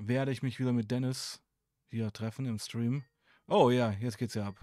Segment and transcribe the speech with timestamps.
[0.00, 1.40] werde ich mich wieder mit Dennis
[1.88, 3.04] hier treffen im Stream.
[3.48, 4.56] Oh ja, jetzt geht's ja ab.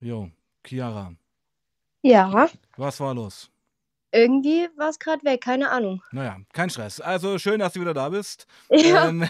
[0.00, 0.30] Jo,
[0.66, 1.14] Chiara,
[2.02, 3.50] Ja, was war los?
[4.12, 6.02] irgendwie war es gerade weg, keine Ahnung.
[6.10, 7.00] Naja, kein Stress.
[7.00, 8.46] Also schön, dass du wieder da bist.
[8.70, 9.28] Ja, Ähm,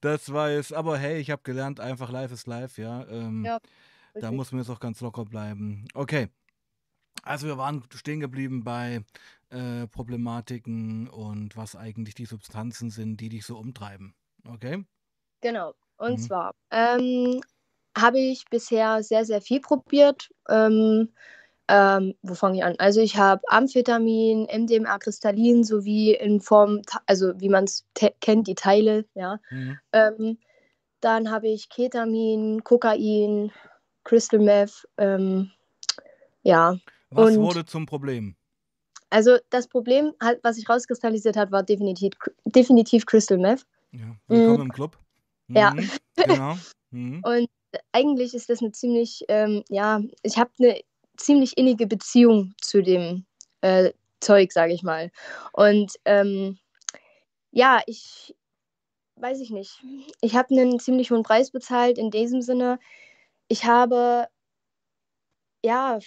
[0.00, 3.04] das war jetzt, aber hey, ich habe gelernt, einfach live ist live, ja.
[3.08, 3.58] Ähm, ja,
[4.14, 5.84] da muss man jetzt auch ganz locker bleiben.
[5.94, 6.28] Okay,
[7.22, 9.02] also wir waren stehen geblieben bei
[9.50, 14.14] äh, Problematiken und was eigentlich die Substanzen sind, die dich so umtreiben.
[14.46, 14.84] Okay?
[15.40, 15.74] Genau.
[15.98, 16.22] Und Mhm.
[16.22, 17.40] zwar ähm,
[17.96, 20.30] habe ich bisher sehr, sehr viel probiert.
[20.48, 21.12] Ähm,
[21.68, 22.74] ähm, wo fange ich an?
[22.78, 27.86] Also ich habe Amphetamin, MDMA, Kristallin sowie in Form, also wie man es
[28.20, 29.38] kennt, die Teile, ja.
[29.50, 29.78] Mhm.
[29.92, 30.38] Ähm,
[31.00, 33.52] dann habe ich Ketamin, Kokain,
[34.04, 35.52] Crystal Meth, ähm,
[36.42, 36.76] ja.
[37.10, 38.36] Was Und wurde zum Problem?
[39.10, 42.12] also das Problem, halt, was sich rauskristallisiert hat, war definitiv,
[42.44, 43.66] definitiv Crystal Meth.
[43.90, 44.96] Ja, Mm, willkommen im Club.
[45.48, 45.72] ja.
[45.72, 45.90] Mhm.
[46.16, 46.56] Genau.
[46.90, 47.20] Mhm.
[47.24, 47.48] Und
[47.92, 50.80] eigentlich ist das eine ziemlich, ähm, ja, ich habe eine
[51.16, 53.24] ziemlich innige Beziehung zu dem
[53.62, 55.10] äh, Zeug, sage ich mal.
[55.52, 56.58] Und ähm,
[57.50, 58.36] ja, ich
[59.16, 59.82] weiß ich nicht.
[60.20, 62.78] Ich habe einen ziemlich hohen Preis bezahlt in diesem Sinne.
[63.48, 64.28] Ich habe,
[65.64, 65.98] ja,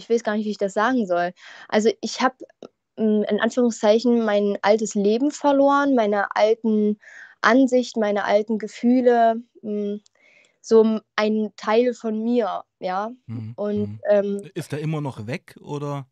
[0.00, 1.32] ich weiß gar nicht, wie ich das sagen soll.
[1.68, 2.36] Also ich habe
[2.96, 6.98] ähm, in Anführungszeichen mein altes Leben verloren, meine alten
[7.42, 9.98] Ansicht, meine alten Gefühle, mh,
[10.62, 13.12] so ein Teil von mir, ja.
[13.26, 13.56] Mhm.
[13.56, 14.00] Und Mhm.
[14.10, 16.08] ähm, Ist er immer noch weg oder?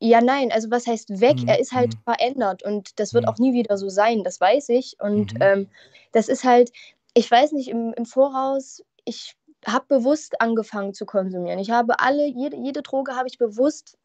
[0.00, 1.36] ja, nein, also was heißt weg?
[1.36, 1.46] Mhm.
[1.46, 2.02] Er ist halt Mhm.
[2.04, 3.28] verändert und das wird Mhm.
[3.28, 4.96] auch nie wieder so sein, das weiß ich.
[5.00, 5.40] Und Mhm.
[5.40, 5.70] ähm,
[6.12, 6.70] das ist halt,
[7.14, 9.34] ich weiß nicht, im, im Voraus, ich
[9.66, 11.58] habe bewusst angefangen zu konsumieren.
[11.58, 13.96] Ich habe alle, jede, jede Droge habe ich bewusst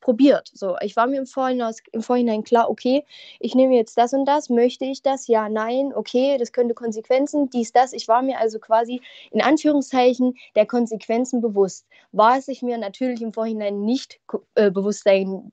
[0.00, 0.50] probiert.
[0.52, 3.06] So, ich war mir im Vorhinein, im Vorhinein klar, okay,
[3.40, 5.26] ich nehme jetzt das und das, möchte ich das?
[5.26, 7.92] Ja, nein, okay, das könnte Konsequenzen, dies, das.
[7.92, 11.86] Ich war mir also quasi in Anführungszeichen der Konsequenzen bewusst.
[12.12, 14.20] War es ich mir natürlich im Vorhinein nicht
[14.54, 15.52] äh, bewusst sein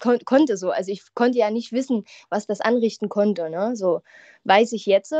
[0.00, 0.70] kon konnte so.
[0.70, 3.50] Also ich konnte ja nicht wissen, was das anrichten konnte.
[3.50, 3.76] Ne?
[3.76, 4.02] So
[4.44, 5.14] weiß ich jetzt,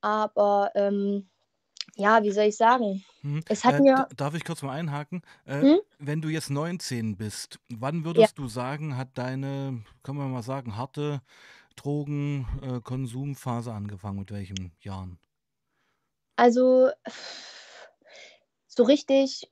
[0.00, 1.28] aber ähm,
[1.98, 3.04] ja, wie soll ich sagen?
[3.22, 3.42] Mhm.
[3.48, 5.22] Es hat Äh, mir, da- darf ich kurz mal einhaken?
[5.44, 5.78] Äh, hm?
[5.98, 10.42] wenn du jetzt 19 bist, wann Ja, würdest du sagen, hat deine, können wir mal
[10.42, 11.22] sagen, harte
[11.76, 14.20] Drogenkonsumphase angefangen?
[14.20, 15.18] Mit welchen Jahren?
[16.38, 16.90] also
[18.66, 19.48] so richtig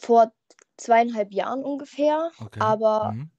[0.00, 0.32] vor
[0.76, 2.60] zweieinhalb Jahren ungefähr, Okay.
[2.60, 3.30] aber Mhm.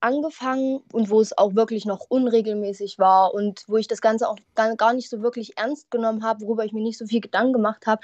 [0.00, 4.36] Angefangen und wo es auch wirklich noch unregelmäßig war und wo ich das Ganze auch
[4.54, 7.86] gar, nicht so wirklich ernst genommen habe, worüber ich mir nicht so viel Gedanken gemacht
[7.86, 8.00] habe,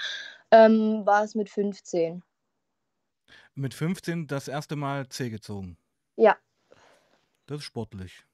[0.51, 2.23] ähm, war es mit 15.
[3.55, 5.77] Mit 15 das erste Mal C gezogen.
[6.17, 6.37] Ja,
[7.47, 8.25] Das ist sportlich.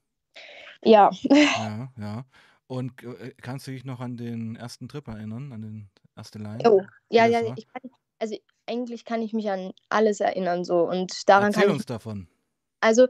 [0.83, 1.09] ja.
[1.55, 2.25] Ja, ja.
[2.67, 6.59] Und äh, kannst du dich noch an den ersten Trip erinnern, an den erste Line,
[6.65, 7.57] Oh, ja, ja, war?
[7.57, 8.35] ich kann, also
[8.65, 12.27] eigentlich kann ich mich an alles erinnern so und daran Erzähl kann ich, uns davon.
[12.79, 13.07] also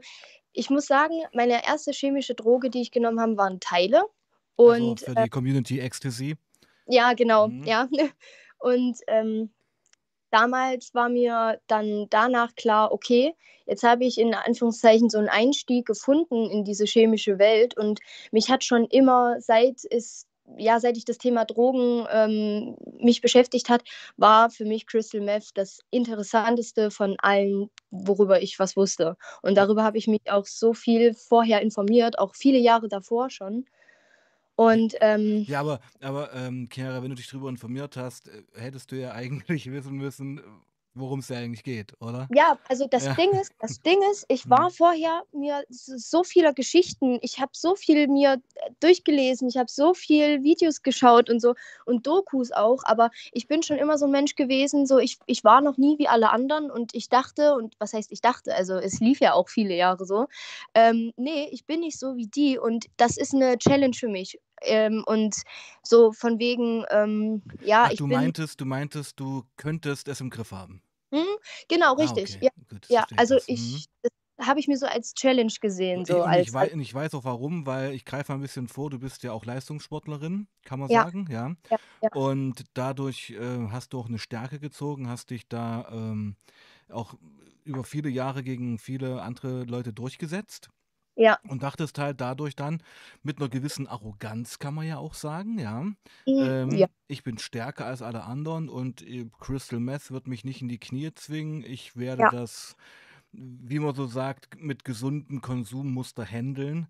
[0.52, 4.02] ich muss sagen, meine erste chemische Droge, die ich genommen habe, waren Teile
[4.56, 6.36] Also und für äh, die Community Ecstasy.
[6.86, 7.64] ja, genau, Mhm.
[7.64, 7.88] ja.
[8.58, 9.50] Und ähm,
[10.30, 13.34] damals war mir dann danach klar, okay,
[13.66, 18.50] jetzt habe ich in Anführungszeichen so einen Einstieg gefunden in diese chemische Welt und mich
[18.50, 20.26] hat schon immer, seit es,
[20.58, 23.82] ja, seit ich das Thema Drogen ähm, mich beschäftigt hat,
[24.16, 29.16] war für mich Crystal Meth das Interessanteste von allen, worüber ich was wusste.
[29.42, 33.64] Und darüber habe ich mich auch so viel vorher informiert, auch viele Jahre davor schon.
[34.66, 38.42] ja, Und ähm, ja, aber, aber ähm, Chiara, wenn du dich darüber informiert hast, äh,
[38.54, 40.40] hättest du ja eigentlich wissen müssen,
[40.94, 42.30] worum es ja eigentlich geht, oder?
[42.34, 43.16] Ja, also das Ja.
[43.18, 44.70] Ding ist, das Ding ist, ich war Mhm.
[44.70, 49.70] vorher mir so so viele Geschichten, ich habe so viel mir äh, durchgelesen, ich habe
[49.70, 51.54] so viel Videos geschaut und so
[51.84, 55.44] und Dokus auch, aber ich bin schon immer so ein Mensch gewesen, so ich, ich
[55.44, 58.76] war noch nie wie alle anderen und ich dachte, und was heißt ich dachte, also
[58.76, 60.26] es lief ja auch viele Jahre so,
[60.74, 64.38] ähm, nee, ich bin nicht so wie die und das ist eine Challenge für mich.
[64.62, 65.36] Ähm, und
[65.82, 70.20] so von wegen, ähm, ja, Ach, ich du bin, meintest, du meintest, du könntest es
[70.20, 70.82] im Griff haben.
[71.12, 71.26] hm,
[71.68, 72.36] genau, Ah, richtig.
[72.36, 73.50] okay, Ja, gut, ja, ich also das.
[73.50, 73.84] Mhm.
[73.86, 76.72] ich, das habe ich mir so als Challenge gesehen, Ich, so ich als, als weiß,
[76.74, 80.48] ich weiß auch warum, weil ich greife ein bisschen vor, du bist ja auch Leistungssportlerin,
[80.64, 81.54] kann man ja, sagen, ja.
[81.70, 86.36] ja, ja, Und dadurch äh, hast du auch eine Stärke gezogen, hast dich da ähm,
[86.90, 87.14] auch
[87.64, 90.70] über viele Jahre gegen viele andere Leute durchgesetzt
[91.16, 92.82] ja, und dachtest halt dadurch dann
[93.22, 95.86] mit einer gewissen Arroganz, kann man ja auch sagen, ja.
[96.26, 100.62] ja, Ähm, ich bin stärker als alle anderen und äh, Crystal Meth wird mich nicht
[100.62, 101.64] in die Knie zwingen.
[101.64, 102.76] Ich werde ja, das
[103.32, 106.86] wie man so sagt, mit gesundem Konsummuster handeln.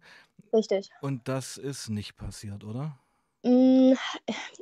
[0.52, 0.90] Richtig.
[1.00, 2.98] Und das ist nicht passiert, oder?
[3.44, 3.94] Mm,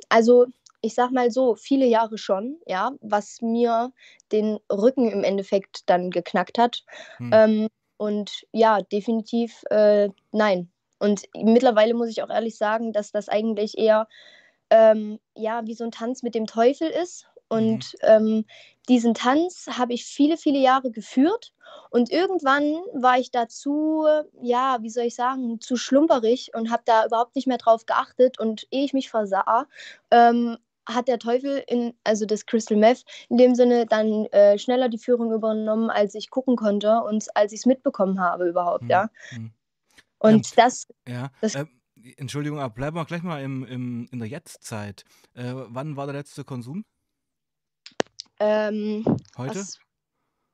[0.09, 0.45] also,
[0.81, 3.93] ich sag mal so, viele Jahre schon, ja, was mir
[4.31, 6.83] den Rücken im Endeffekt dann geknackt hat.
[7.17, 7.31] Hm.
[7.33, 7.67] Ähm,
[8.01, 10.71] und ja, definitiv äh, nein.
[10.97, 14.07] Und mittlerweile muss ich auch ehrlich sagen, dass das eigentlich eher
[14.71, 17.27] ähm, ja wie so ein Tanz mit dem Teufel ist.
[17.47, 18.45] Und ähm,
[18.89, 21.53] diesen Tanz habe ich viele, viele Jahre geführt.
[21.91, 22.63] Und irgendwann
[22.93, 24.07] war ich dazu,
[24.41, 28.39] ja, wie soll ich sagen, zu schlumperig und habe da überhaupt nicht mehr drauf geachtet.
[28.39, 29.67] Und ehe ich mich versah,
[30.09, 30.57] ähm,
[30.87, 34.97] hat der Teufel, in, also das Crystal Meth, in dem Sinne dann äh, schneller die
[34.97, 39.09] Führung übernommen, als ich gucken konnte und als ich es mitbekommen habe überhaupt, Hm, ja.
[39.29, 39.51] hm.
[40.19, 41.65] Und Ähm, das, Ja, das äh,
[42.17, 45.03] Entschuldigung, aber bleiben wir gleich mal im, im, in der Jetztzeit.
[45.33, 46.83] Äh, wann war der letzte Konsum?
[48.39, 49.03] ähm,
[49.37, 49.59] Heute?
[49.59, 49.79] das,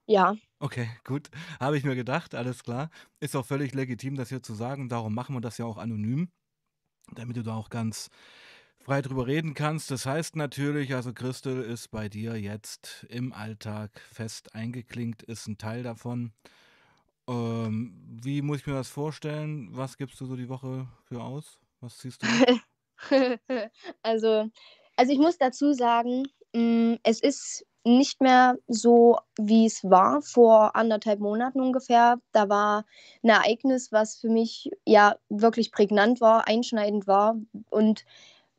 [0.08, 1.30] ja, Okay, gut.
[1.60, 2.90] Habe ich mir gedacht, alles klar.
[3.20, 4.90] Ist auch völlig legitim, das hier zu sagen.
[4.90, 6.30] Darum machen wir das ja auch anonym,
[7.14, 8.10] damit du da auch ganz
[8.88, 9.92] frei drüber reden kannst.
[9.92, 15.58] Das heißt natürlich, also Christel ist bei dir jetzt im Alltag fest eingeklinkt, ist ein
[15.58, 16.32] Teil davon.
[17.28, 17.94] Ähm,
[18.24, 19.68] wie muss ich mir das vorstellen?
[19.74, 21.60] Was gibst du so die Woche für aus?
[21.82, 22.28] Was ziehst du
[24.04, 24.50] also,
[24.96, 26.24] also ich muss dazu sagen,
[26.54, 32.22] mh, es ist nicht mehr so, wie es war vor anderthalb Monaten ungefähr.
[32.32, 32.86] Da war
[33.22, 37.36] ein Ereignis, was für mich ja wirklich prägnant war, einschneidend war
[37.70, 38.06] und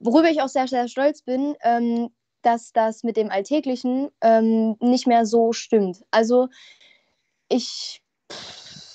[0.00, 2.10] worüber ich auch sehr, sehr stolz bin, ähm,
[2.42, 6.04] dass das mit dem Alltäglichen ähm, nicht mehr so stimmt.
[6.10, 6.48] Also
[7.48, 8.02] ich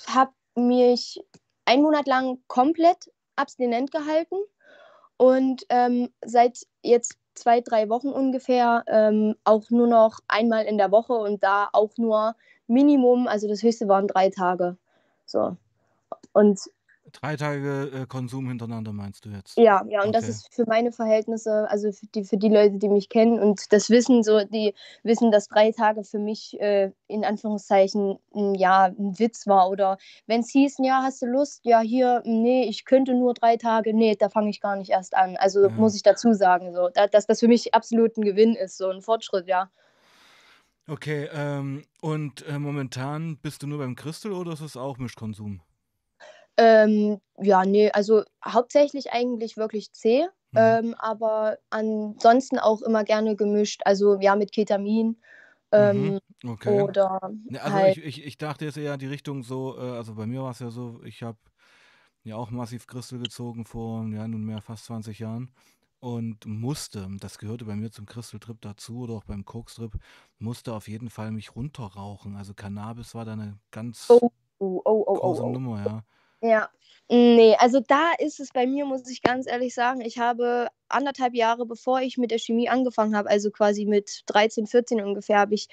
[0.06, 1.20] habe mich
[1.64, 4.36] einen Monat lang komplett abstinent gehalten
[5.16, 10.90] und ähm, seit jetzt zwei, drei Wochen ungefähr ähm, auch nur noch einmal in der
[10.90, 12.34] Woche und da auch nur
[12.66, 14.76] Minimum, also das höchste waren drei Tage.
[15.26, 15.56] So.
[16.32, 16.60] Und
[17.20, 19.56] Drei Tage äh, Konsum hintereinander meinst du jetzt?
[19.56, 20.30] ja, ja, und das Okay.
[20.30, 23.88] ist für meine Verhältnisse, also für die, für die Leute, die mich kennen und das
[23.88, 24.74] wissen, so, die
[25.04, 29.70] wissen, dass drei Tage für mich äh, in Anführungszeichen ein, ja, ein Witz war.
[29.70, 31.60] Oder wenn es hieß, ja, hast du Lust?
[31.64, 35.14] Ja, hier, nee, ich könnte nur drei Tage, nee, da fange ich gar nicht erst
[35.16, 35.36] an.
[35.36, 35.70] Also Ja.
[35.76, 38.88] muss ich dazu sagen, so, da, dass das für mich absolut ein Gewinn ist, so
[38.90, 39.70] ein Fortschritt, ja.
[40.86, 45.62] Okay, ähm, und äh, momentan bist du nur beim Christel oder ist es auch Mischkonsum?
[46.56, 50.58] Ähm, ja, nee, also hauptsächlich eigentlich wirklich C, Mhm.
[50.58, 53.82] ähm, aber ansonsten auch immer gerne gemischt.
[53.84, 55.16] Also ja, mit Ketamin
[55.72, 56.50] ähm, Mhm.
[56.50, 56.80] Okay.
[56.82, 57.18] oder
[57.48, 60.26] Ne, also halt, ich, ich, ich dachte jetzt eher die Richtung so, äh, also bei
[60.26, 61.38] mir war es ja so, ich habe
[62.22, 65.52] ja auch massiv Christel gezogen vor, ja, nunmehr fast 20 Jahren
[66.00, 69.92] und musste, das gehörte bei mir zum Christel-Trip dazu oder auch beim Koks-Trip,
[70.38, 72.36] musste auf jeden Fall mich runterrauchen.
[72.36, 75.52] Also Cannabis war da eine ganz oh, oh, oh, oh, große oh, oh.
[75.52, 76.04] Nummer, ja.
[76.46, 76.68] Ja,
[77.08, 81.34] nee, also da ist es bei mir, muss ich ganz ehrlich sagen, ich habe anderthalb
[81.34, 85.54] Jahre, bevor ich mit der Chemie angefangen habe, also quasi mit 13, 14 ungefähr, habe
[85.54, 85.68] ich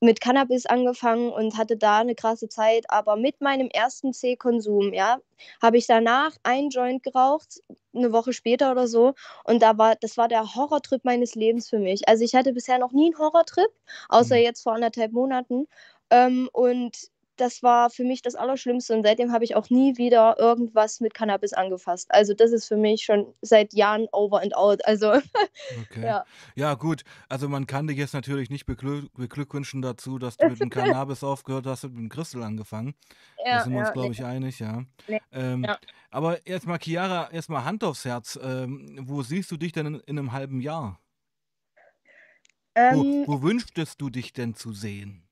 [0.00, 2.84] mit Cannabis angefangen und hatte da eine krasse Zeit.
[2.90, 5.18] Aber mit meinem ersten C-Konsum, ja,
[5.62, 7.60] habe ich danach einen Joint geraucht,
[7.94, 9.14] eine Woche später oder so.
[9.44, 12.08] Und da war, das war der Horrortrip meines Lebens für mich.
[12.08, 13.70] Also ich hatte bisher noch nie einen Horrortrip,
[14.08, 14.42] außer Mhm.
[14.42, 15.68] jetzt vor anderthalb Monaten.
[16.10, 16.96] Ähm, und
[17.36, 21.14] das war für mich das Allerschlimmste und seitdem habe ich auch nie wieder irgendwas mit
[21.14, 22.08] Cannabis angefasst.
[22.10, 24.84] Also das ist für mich schon seit Jahren over and out.
[24.86, 25.12] Also
[25.70, 26.02] Okay.
[26.02, 26.24] ja.
[26.54, 27.04] Ja, gut.
[27.28, 31.24] Also man kann dich jetzt natürlich nicht beglück beglückwünschen dazu, dass du mit dem Cannabis
[31.24, 32.94] aufgehört hast und mit dem Christel angefangen.
[33.48, 34.84] Da Ja, sind wir uns, ja, glaube nee, ich, einig, ja.
[35.08, 35.78] nee, Ähm, ja.
[36.10, 38.38] aber jetzt mal, Chiara, jetzt mal Hand aufs Herz.
[38.42, 41.00] Ähm, wo siehst du dich denn in, in einem halben Jahr?
[42.88, 45.23] Wo, Ähm, wo wünschtest du dich denn zu sehen?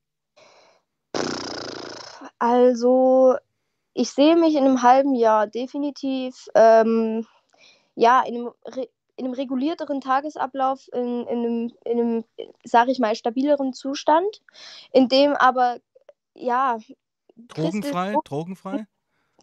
[2.42, 3.36] Also
[3.94, 7.24] ich sehe mich in einem halben Jahr definitiv ähm,
[7.94, 12.24] ja, in einem, re in einem regulierteren Tagesablauf, in, in einem, in einem
[12.64, 14.42] sage ich mal, stabileren Zustand,
[14.90, 15.78] in dem aber,
[16.34, 16.78] ja,
[17.36, 18.16] Drogenfrei?
[18.24, 18.86] Drogenfrei?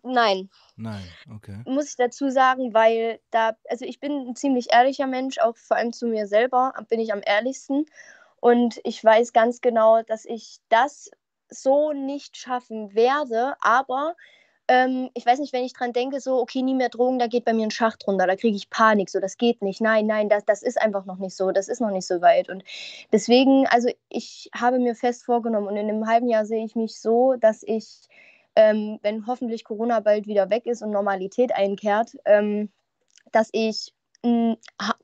[0.03, 1.61] nein, Nein, okay.
[1.65, 5.77] muss ich dazu sagen, weil da, also ich bin ein ziemlich ehrlicher Mensch, auch vor
[5.77, 7.85] allem zu mir selber bin ich am ehrlichsten.
[8.41, 11.11] Und ich weiß ganz genau, dass ich das
[11.49, 13.55] so nicht schaffen werde.
[13.61, 14.15] Aber
[14.69, 17.43] ähm, ich weiß nicht, wenn ich dran denke, so, okay, nie mehr Drogen, da geht
[17.43, 19.81] bei mir ein Schacht runter, da kriege ich Panik, so, das geht nicht.
[19.81, 22.49] Nein, nein, das, das ist einfach noch nicht so, das ist noch nicht so weit.
[22.49, 22.63] Und
[23.11, 26.99] deswegen, also ich habe mir fest vorgenommen und in einem halben Jahr sehe ich mich
[26.99, 28.07] so, dass ich,
[28.55, 32.69] ähm, wenn hoffentlich Corona bald wieder weg ist und Normalität einkehrt, ähm,
[33.31, 33.93] dass ich
[34.25, 34.55] mh,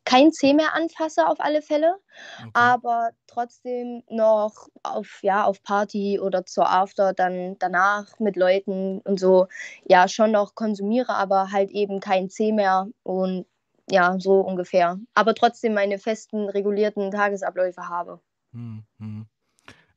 [0.05, 1.97] kein C mehr anfasse auf alle Fälle,
[2.41, 2.75] Okay.
[2.75, 9.19] aber trotzdem noch auf, ja, auf Party oder zur After dann danach mit Leuten und
[9.19, 9.47] so,
[9.85, 13.45] ja, schon noch konsumiere, aber halt eben kein C mehr und
[13.89, 14.99] ja, so ungefähr.
[15.13, 18.21] Aber trotzdem meine festen, regulierten Tagesabläufe habe.
[18.53, 19.27] Hm, hm.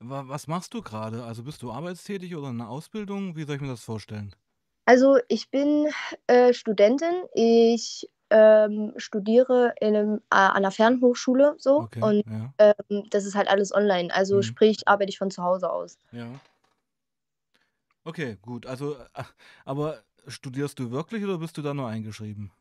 [0.01, 1.25] Was machst du gerade?
[1.25, 3.37] Also bist du arbeitstätig oder in einer Ausbildung?
[3.37, 4.35] Wie soll ich mir das vorstellen?
[4.87, 5.89] Also ich bin
[6.27, 7.25] äh, Studentin.
[7.35, 12.53] Ich ähm, studiere in einem, äh, an einer Fernhochschule so Okay, und ja.
[12.59, 14.13] ähm, das ist halt alles online.
[14.15, 14.43] Also Hm.
[14.43, 15.99] sprich, arbeite ich von zu Hause aus.
[16.13, 16.41] Ja.
[18.05, 18.67] Okay, gut.
[18.67, 19.25] Also, äh,
[19.65, 22.53] aber studierst du wirklich oder bist du da nur eingeschrieben?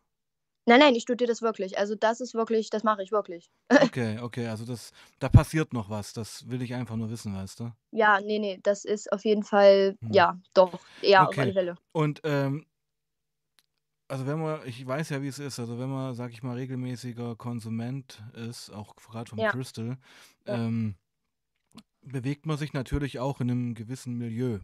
[0.65, 1.77] Nein, nein, ich studiere das wirklich.
[1.77, 3.49] Also das ist wirklich, das mache ich wirklich.
[3.79, 4.47] Okay, okay.
[4.47, 6.13] Also das, da passiert noch was.
[6.13, 7.71] Das will ich einfach nur wissen, weißt du?
[7.91, 10.09] Ja, nee, nee, das ist auf jeden Fall, Hm.
[10.13, 11.41] ja, doch, ja, auf Okay.
[11.41, 11.75] alle Fälle.
[11.93, 12.66] Und ähm,
[14.07, 16.55] also wenn man, ich weiß ja, wie es ist, also wenn man, sag ich mal,
[16.55, 19.97] regelmäßiger Konsument ist, auch gerade vom Ja, Crystal,
[20.45, 20.95] ähm,
[22.01, 24.59] bewegt man sich natürlich auch in einem gewissen Milieu.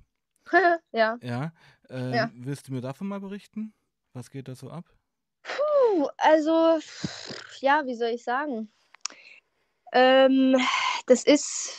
[0.91, 1.53] Ja, Ja.
[1.89, 2.31] Ähm, ja.
[2.35, 3.73] willst du mir davon mal berichten?
[4.13, 4.85] Was geht da so ab?
[5.41, 6.79] Puh, also,
[7.59, 8.71] ja, wie soll ich sagen?
[9.91, 10.55] Ähm,
[11.07, 11.71] das ist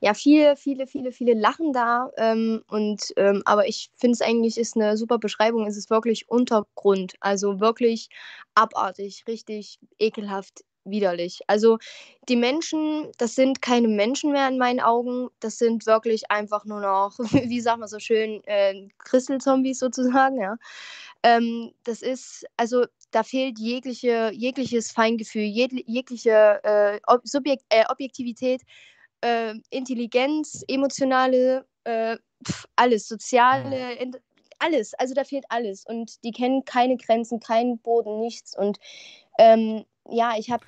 [0.00, 2.10] ja viele, viele, viele, viele Lachen da.
[2.16, 5.66] Ähm, und ähm, aber ich finde es eigentlich ist eine super Beschreibung.
[5.66, 8.08] Es ist wirklich Untergrund, also wirklich
[8.54, 11.40] abartig, richtig ekelhaft, widerlich.
[11.46, 11.78] Also
[12.28, 15.28] die Menschen, das sind keine Menschen mehr in meinen Augen.
[15.40, 17.18] Das sind wirklich einfach nur noch,
[17.52, 20.56] wie sagt man so schön, äh, Crystal-Zombies sozusagen, ja.
[21.22, 28.62] Ähm, das ist, also da fehlt jegliche, jegliches Feingefühl, jeg, jegliche äh, Subjekt, äh, Objektivität,
[29.20, 34.16] äh, Intelligenz, emotionale, äh, pf, alles, soziale, in,
[34.58, 34.94] alles.
[34.94, 35.84] Also da fehlt alles.
[35.86, 38.56] Und die kennen keine Grenzen, keinen Boden, nichts.
[38.56, 38.78] Und
[39.38, 40.64] ähm, ja, ich habe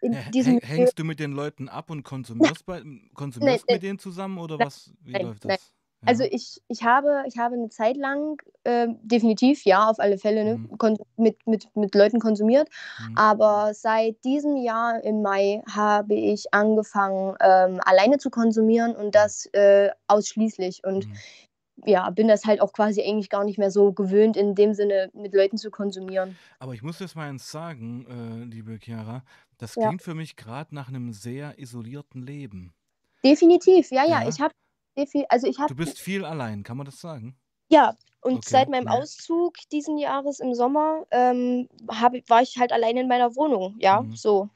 [0.00, 2.82] in diesem häng- Hängst du mit den Leuten ab und konsumierst, bei,
[3.14, 4.92] konsumierst nein, mit denen zusammen oder nein, was?
[5.02, 5.72] Wie nein, läuft das?
[6.04, 10.44] Also ich, ich, habe, ich habe eine Zeit lang äh, definitiv, ja, auf alle Fälle,
[10.44, 10.78] ne, Hm.
[10.78, 12.68] kon mit, mit, mit Leuten konsumiert.
[12.98, 13.14] Hm.
[13.14, 19.46] Aber seit diesem Jahr im Mai habe ich angefangen, ähm, alleine zu konsumieren und das
[19.52, 20.82] äh, ausschließlich.
[20.84, 21.22] Und Hm.
[21.86, 25.10] ja, bin das halt auch quasi eigentlich gar nicht mehr so gewöhnt, in dem Sinne
[25.14, 26.38] mit Leuten zu konsumieren.
[26.58, 29.22] Aber ich muss jetzt mal eins sagen, äh, liebe Chiara,
[29.58, 32.74] das Ja, klingt für mich gerade nach einem sehr isolierten Leben.
[33.24, 33.90] definitiv.
[33.90, 34.28] Ja, ja, Ja?
[34.28, 34.54] ich habe,
[35.30, 37.36] also ich Du bist viel allein, kann man das sagen?
[37.70, 38.44] Ja, und Okay.
[38.44, 38.86] seit meinem.
[38.88, 44.04] Auszug diesen Jahres im Sommer ähm, hab, war ich halt alleine in meiner Wohnung, ja,
[44.04, 44.14] Hm.
[44.14, 44.48] so.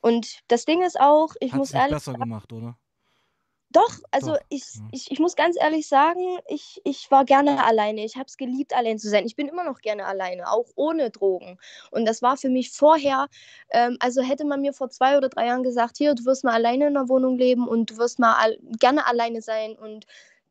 [0.00, 2.78] Und das Ding ist auch, ich Hat muss ehrlich besser gemacht, oder?
[3.72, 4.40] Doch, also Doch.
[4.48, 4.88] ich, Hm.
[4.90, 8.04] ich, ich muss ganz ehrlich sagen, ich, ich war gerne alleine.
[8.04, 9.26] Ich habe es geliebt, allein zu sein.
[9.26, 11.58] Ich bin immer noch gerne alleine, auch ohne Drogen.
[11.92, 13.28] Und das war für mich vorher,
[13.70, 16.54] ähm, also hätte man mir vor zwei oder drei Jahren gesagt, hier, du wirst mal
[16.54, 20.04] alleine in der Wohnung leben und du wirst mal al gerne alleine sein und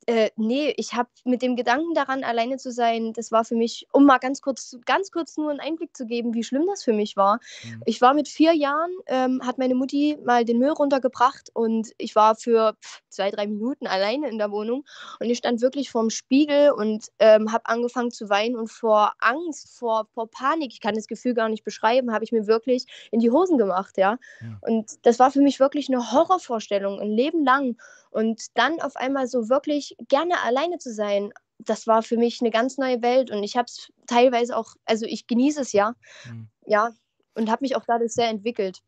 [0.10, 3.86] äh, nee, ich habe mit dem Gedanken daran, alleine zu sein, das war für mich,
[3.92, 6.94] um mal ganz kurz, ganz kurz nur einen Einblick zu geben, wie schlimm das für
[6.94, 7.40] mich war.
[7.62, 7.84] Hm.
[7.86, 12.16] Ich war mit vier Jahren, ähm, hat meine Mutti mal den Müll runtergebracht und ich
[12.16, 12.74] war für
[13.10, 14.84] zwei, drei Minuten alleine in der Wohnung
[15.20, 19.78] und ich stand wirklich vorm Spiegel und ähm, habe angefangen zu weinen und vor Angst,
[19.78, 23.20] vor, vor Panik, ich kann das Gefühl gar nicht beschreiben, habe ich mir wirklich in
[23.20, 24.18] die Hosen gemacht, ja.
[24.40, 24.58] Hm.
[24.62, 27.78] Und das war für mich wirklich eine Horrorvorstellung, ein Leben lang.
[28.10, 32.52] Und dann auf einmal so wirklich gerne alleine zu sein, das war für mich eine
[32.52, 33.32] ganz neue Welt.
[33.32, 36.50] Und ich habe es teilweise auch, also ich genieße es ja, Hm.
[36.66, 36.92] ja,
[37.36, 38.82] und habe mich auch dadurch sehr entwickelt.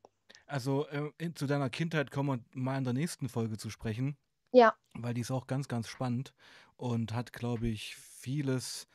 [0.47, 4.17] Also äh, zu deiner Kindheit kommen wir mal in der nächsten Folge zu sprechen,
[4.51, 6.33] Ja, weil die ist auch ganz, ganz spannend
[6.77, 8.87] und hat, glaube ich, vieles,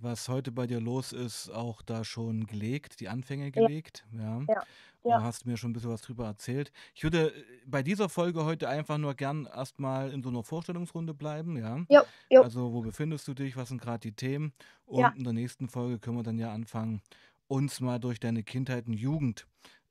[0.00, 4.04] was heute bei dir los ist, auch da schon gelegt, die Anfänge ja, gelegt.
[4.12, 4.42] Ja.
[4.48, 4.62] ja,
[5.04, 6.72] Du ja, hast mir schon ein bisschen was drüber erzählt.
[6.94, 11.14] Ich würde äh, bei dieser Folge heute einfach nur gern erstmal in so einer Vorstellungsrunde
[11.14, 11.84] bleiben, ja.
[11.88, 13.56] jo, jo, Also, wo befindest du dich?
[13.56, 14.52] Was sind gerade die Themen?
[14.90, 17.00] ja, Und in der nächsten Folge können wir dann ja anfangen,
[17.46, 19.46] uns mal durch deine Kindheit und Jugend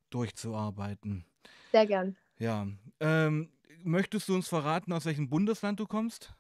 [0.10, 1.26] durchzuarbeiten.
[1.72, 2.16] sehr gern.
[2.38, 2.68] Ja.
[3.00, 3.50] Ähm,
[3.84, 6.34] möchtest du uns verraten, aus welchem Bundesland du kommst?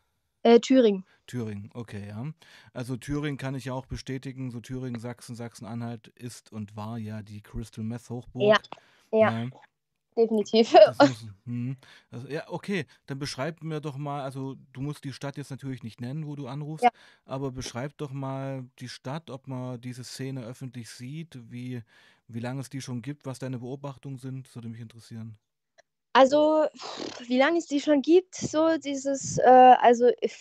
[0.43, 1.05] Äh, Thüringen.
[1.27, 2.31] Thüringen, okay, ja.
[2.73, 7.21] Also Thüringen kann ich ja auch bestätigen, so Thüringen, Sachsen, Sachsen-Anhalt ist und war ja
[7.21, 8.65] die Crystal Meth Ja, Hochburg.
[9.11, 9.51] ja, Ja,
[10.17, 10.73] definitiv.
[10.83, 11.77] das muss, hm.
[12.11, 15.83] also, ja, okay, dann beschreib mir doch mal, also du musst die Stadt jetzt natürlich
[15.83, 16.91] nicht nennen, wo du anrufst, Ja,
[17.25, 21.83] aber beschreib doch mal die Stadt, ob man diese Szene öffentlich sieht, wie,
[22.27, 25.37] wie lange es die schon gibt, was deine Beobachtungen sind, das würde mich interessieren.
[26.17, 26.65] Also,
[27.27, 30.35] wie lange es die schon gibt, so dieses, äh, also ich,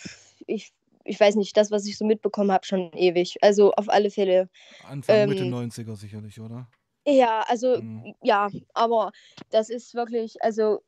[0.46, 0.72] ich,
[1.04, 3.36] ich weiß nicht, das, was ich so mitbekommen habe, schon ewig.
[3.42, 4.48] Also auf alle Fälle.
[4.88, 6.66] Anfang, Mitte Ähm, 90er sicherlich, oder?
[7.06, 8.14] Ja, also Mhm.
[8.22, 9.12] ja, aber
[9.50, 10.80] das ist wirklich, also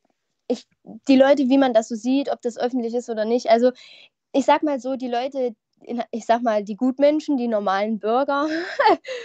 [0.48, 0.66] ich,
[1.06, 3.70] die Leute, wie man das so sieht, ob das öffentlich ist oder nicht, also
[4.32, 5.54] ich sag mal so, die Leute,
[6.10, 8.46] ich sag mal, die Gutmenschen, die normalen Bürger,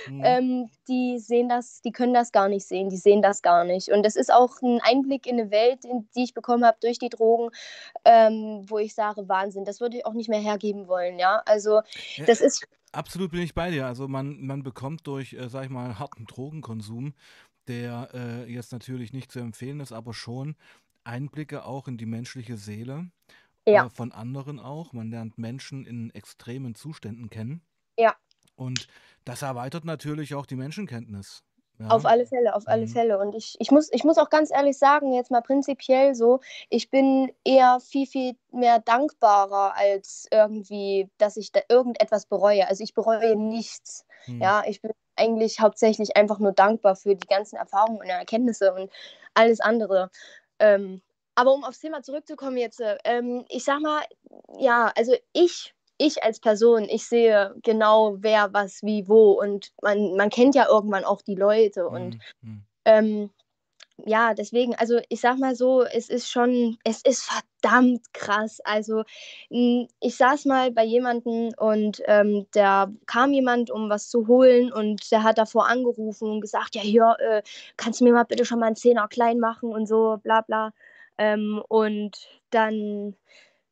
[0.07, 0.21] Mhm.
[0.23, 3.89] ähm, die sehen das, die können das gar nicht sehen, die sehen das gar nicht.
[3.89, 6.99] Und das ist auch ein Einblick in eine Welt, in die ich bekommen habe durch
[6.99, 7.49] die Drogen,
[8.05, 11.41] ähm, wo ich sage, Wahnsinn, das würde ich auch nicht mehr hergeben wollen, ja.
[11.45, 11.81] Also
[12.15, 13.85] Ja, das ist, absolut bin ich bei dir.
[13.87, 17.13] Also man, man bekommt durch, äh, sag ich mal, harten Drogenkonsum,
[17.67, 20.55] der äh, jetzt natürlich nicht zu empfehlen ist, aber schon
[21.05, 23.09] Einblicke auch in die menschliche Seele,
[23.67, 24.93] ja, äh, von anderen auch.
[24.93, 27.61] Man lernt Menschen in extremen Zuständen kennen.
[27.97, 28.15] ja.
[28.55, 28.87] Und
[29.25, 31.43] das erweitert natürlich auch die Menschenkenntnis.
[31.89, 32.09] Auf Ja.
[32.09, 32.89] alle Fälle, auf alle Mhm.
[32.91, 33.17] Fälle.
[33.19, 36.39] Und ich, ich, muss, ich muss auch ganz ehrlich sagen, jetzt mal prinzipiell so,
[36.69, 42.67] ich bin eher viel, viel mehr dankbarer, als irgendwie, dass ich da irgendetwas bereue.
[42.67, 44.05] Also ich bereue nichts.
[44.25, 44.39] Hm.
[44.39, 48.91] Ja, ich bin eigentlich hauptsächlich einfach nur dankbar für die ganzen Erfahrungen und Erkenntnisse und
[49.33, 50.11] alles andere.
[50.59, 51.01] Ähm,
[51.35, 54.01] aber um aufs Thema zurückzukommen jetzt, äh, ähm, ich sag mal,
[54.59, 60.15] ja, also ich, ich als Person, ich sehe genau, wer was wie wo und man,
[60.15, 62.63] man kennt ja irgendwann auch die Leute und Hm, hm.
[62.85, 63.31] ähm,
[64.05, 68.59] ja, deswegen, also ich sag mal so, es ist schon, es ist verdammt krass.
[68.63, 69.03] Also
[69.49, 74.73] m, ich saß mal bei jemandem und ähm, da kam jemand, um was zu holen
[74.73, 77.43] und der hat davor angerufen und gesagt, ja hier, äh,
[77.77, 80.73] kannst du mir mal bitte schon mal einen Zehner klein machen und so, bla bla.
[81.17, 82.17] Ähm, und
[82.49, 83.15] dann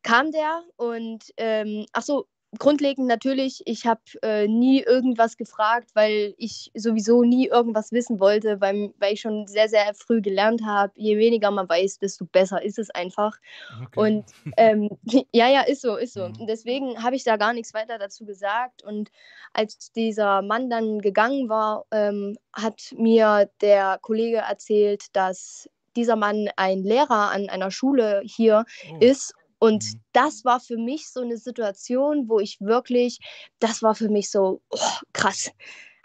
[0.03, 2.27] kam der und ähm, ach so,
[2.60, 8.60] grundlegend natürlich, ich habe äh, nie irgendwas gefragt, weil ich sowieso nie irgendwas wissen wollte,
[8.60, 12.62] weil, weil ich schon sehr, sehr früh gelernt habe, je weniger man weiß, desto besser
[12.62, 13.38] ist es einfach.
[13.86, 14.00] Okay.
[14.00, 14.25] Und
[14.57, 14.89] ähm,
[15.31, 16.27] ja, ja, ist so, ist so.
[16.27, 16.41] Mhm.
[16.41, 18.83] Und deswegen habe ich da gar nichts weiter dazu gesagt.
[18.83, 19.12] Und
[19.53, 26.50] als dieser Mann dann gegangen war, ähm, hat mir der Kollege erzählt, dass dieser Mann
[26.55, 28.98] ein Lehrer an einer Schule hier Oh.
[29.00, 29.33] ist.
[29.60, 30.01] Und Mhm.
[30.13, 33.19] das war für mich so eine Situation, wo ich wirklich,
[33.60, 34.79] das war für mich so oh,
[35.13, 35.51] krass,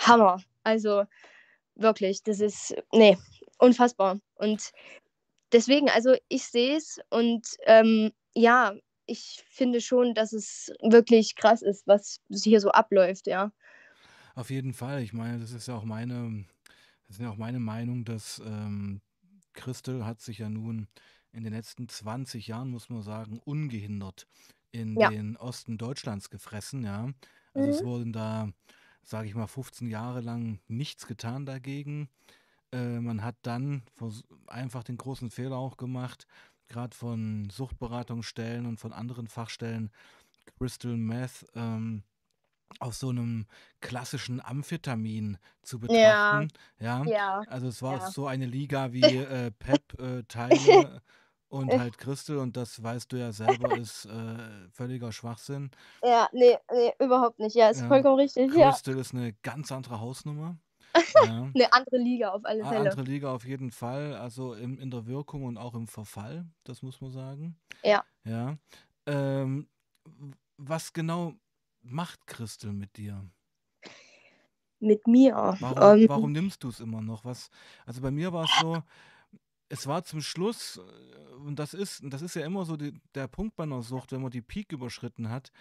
[0.00, 0.42] Hammer.
[0.62, 1.04] Also
[1.76, 3.16] wirklich, das ist, nee,
[3.58, 4.18] unfassbar.
[4.34, 4.70] Und
[5.52, 8.74] deswegen, also ich sehe es und ähm, ja,
[9.06, 13.52] ich finde schon, dass es wirklich krass ist, was hier so abläuft, ja.
[14.34, 15.02] Auf jeden Fall.
[15.02, 16.44] Ich meine, das ist ja auch meine,
[17.06, 19.00] das ist ja auch meine Meinung, dass ähm,
[19.56, 20.88] Christel hat sich ja nun
[21.32, 24.28] in den letzten 20 Jahren, muss man sagen, ungehindert
[24.72, 25.10] in Ja.
[25.10, 27.12] den Osten Deutschlands gefressen, ja.
[27.54, 27.84] Also es Mhm.
[27.84, 28.50] wurden da,
[29.02, 32.10] sage ich mal, 15 Jahre lang nichts getan dagegen.
[32.72, 33.84] Äh, man hat dann
[34.46, 36.26] einfach den großen Fehler auch gemacht,
[36.68, 39.90] gerade von Suchtberatungsstellen und von anderen Fachstellen,
[40.58, 42.04] Crystal Meth ähm,
[42.80, 43.46] auf so einem
[43.80, 46.48] klassischen Amphetamin zu Ja, betrachten.
[46.78, 48.10] Ja, ja, also es war ja.
[48.10, 51.02] so eine Liga wie äh, Pep, äh, Teile
[51.48, 55.70] und halt Crystal und das weißt du ja selber, ist äh, völliger Schwachsinn.
[56.02, 57.54] Ja, nee, nee, überhaupt nicht.
[57.54, 58.70] Ja, ist Ja, vollkommen richtig, ja.
[58.70, 60.58] Crystal ist eine ganz andere Hausnummer.
[61.24, 61.50] Ja.
[61.54, 62.78] Eine andere Liga auf alle Fälle.
[62.78, 66.82] Andere Liga auf jeden Fall, also im, in der Wirkung und auch im Verfall, das
[66.82, 67.56] muss man sagen.
[67.82, 68.04] Ja.
[68.24, 68.56] Ja.
[69.06, 69.68] Ähm,
[70.56, 71.34] was genau
[71.86, 73.30] macht Crystal mit dir?
[74.80, 75.58] Mit mir.
[75.58, 77.24] Warum, Ähm, warum nimmst du es immer noch?
[77.24, 77.50] Was,
[77.86, 78.82] also bei mir war es so,
[79.68, 82.94] es war zum Schluss, äh, und das ist, und das ist ja immer so die,
[83.14, 85.52] der Punkt bei einer Sucht, wenn man die Peak überschritten hat.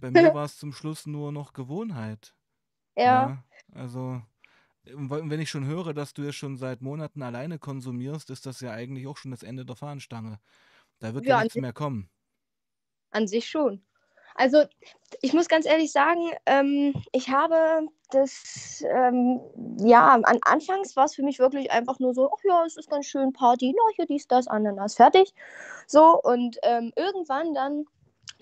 [0.00, 2.36] Bei mir war es zum Schluss nur noch Gewohnheit.
[2.96, 4.22] ja, Ja, also,
[4.84, 8.72] wenn ich schon höre, dass du es schon seit Monaten alleine konsumierst, ist das ja
[8.72, 10.40] eigentlich auch schon das Ende der Fahnenstange.
[11.00, 12.10] Da wird ja ja, nichts mehr kommen.
[13.12, 13.82] An sich schon.
[14.34, 14.64] Also,
[15.22, 19.40] ich muss ganz ehrlich sagen, ähm, ich habe das, ähm,
[19.78, 22.90] ja, an Anfangs war es für mich wirklich einfach nur so, ach ja, es ist
[22.90, 25.32] ganz schön Party, na, hier dies, das, Ananas, fertig.
[25.86, 27.84] So, und ähm, irgendwann dann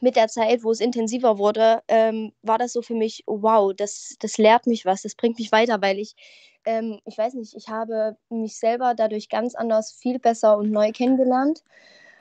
[0.00, 4.16] mit der Zeit, wo es intensiver wurde, ähm, war das so für mich, wow, das,
[4.18, 6.16] das lehrt mich was, das bringt mich weiter, weil ich,
[6.64, 10.90] ähm, ich weiß nicht, ich habe mich selber dadurch ganz anders, viel besser und neu
[10.92, 11.62] kennengelernt.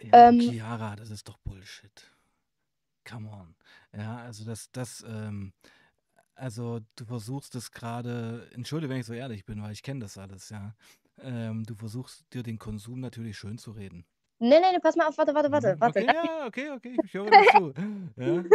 [0.02, 2.12] Ja, Ähm, Chiara, das ist doch Bullshit.
[3.04, 3.56] Come on.
[3.94, 5.54] Ja, also das, das, ähm,
[6.36, 10.18] also du versuchst es gerade, entschuldige, wenn ich so ehrlich bin, weil ich kenne das
[10.18, 10.76] alles, ja.
[11.20, 14.06] Ähm, du versuchst dir den Konsum natürlich schön zu reden.
[14.40, 15.80] Nee, nee, nee, pass mal auf, warte, warte, warte, Mhm.
[15.80, 16.00] warte.
[16.00, 17.74] Okay, ja, okay, okay, ich höre dir zu.
[18.16, 18.46] Ja.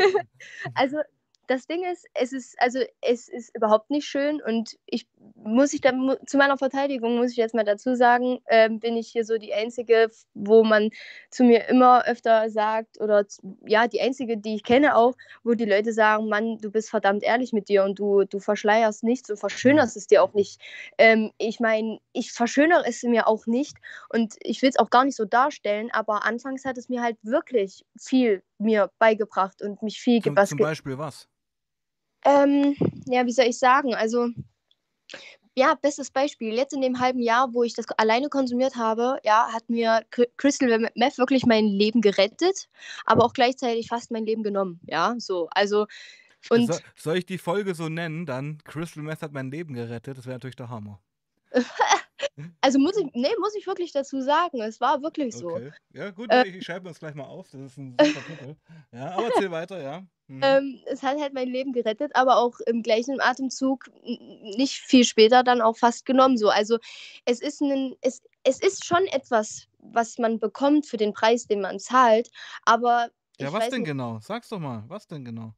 [0.74, 0.98] Also
[1.46, 5.80] das Ding ist, es ist, also es ist überhaupt nicht schön und ich muss ich
[5.80, 9.38] dann zu meiner Verteidigung muss ich jetzt mal dazu sagen, äh, bin ich hier so
[9.38, 10.90] die einzige, wo man
[11.30, 13.24] zu mir immer öfter sagt oder
[13.66, 17.22] ja die einzige, die ich kenne auch, wo die Leute sagen, Mann, du bist verdammt
[17.22, 20.60] ehrlich mit dir und du du verschleierst nichts und verschönerst es dir auch nicht.
[20.98, 23.76] Ähm, ich meine, ich verschönere es mir auch nicht
[24.08, 27.16] und ich will es auch gar nicht so darstellen, aber anfangs hat es mir halt
[27.22, 31.28] wirklich viel mir beigebracht und mich viel was zum Beispiel was?
[32.26, 33.94] Ähm, ja, wie soll ich sagen?
[33.94, 34.28] Also
[35.58, 36.52] ja, bestes Beispiel.
[36.52, 40.04] Jetzt in dem halben Jahr, wo ich das alleine konsumiert habe, ja, hat mir
[40.36, 42.68] Crystal Meth wirklich mein Leben gerettet,
[43.06, 44.80] aber auch gleichzeitig fast mein Leben genommen.
[44.84, 45.48] Ja, so.
[45.52, 45.86] Also.
[46.50, 50.18] Und so, soll ich die Folge so nennen, dann Crystal Meth hat mein Leben gerettet?
[50.18, 51.00] Das wäre natürlich der Hammer.
[52.60, 54.60] also muss ich, nee, muss ich wirklich dazu sagen.
[54.60, 55.48] Es war wirklich so.
[55.48, 55.72] Okay.
[55.92, 57.48] Ja, gut, äh, ich, ich schreibe uns gleich mal auf.
[57.50, 58.56] Das ist ein super Titel.
[58.92, 60.02] Ja, aber erzähl weiter, ja.
[60.28, 60.42] Mhm.
[60.42, 65.42] Ähm, es hat halt mein Leben gerettet, aber auch im gleichen Atemzug nicht viel später
[65.42, 66.36] dann auch fast genommen.
[66.36, 66.48] So.
[66.48, 66.78] Also
[67.24, 71.60] es ist, ein, es, es ist schon etwas, was man bekommt für den Preis, den
[71.60, 72.30] man zahlt,
[72.64, 73.10] aber.
[73.38, 74.18] Ja, was denn nicht, genau?
[74.20, 75.52] Sag's doch mal, was denn genau?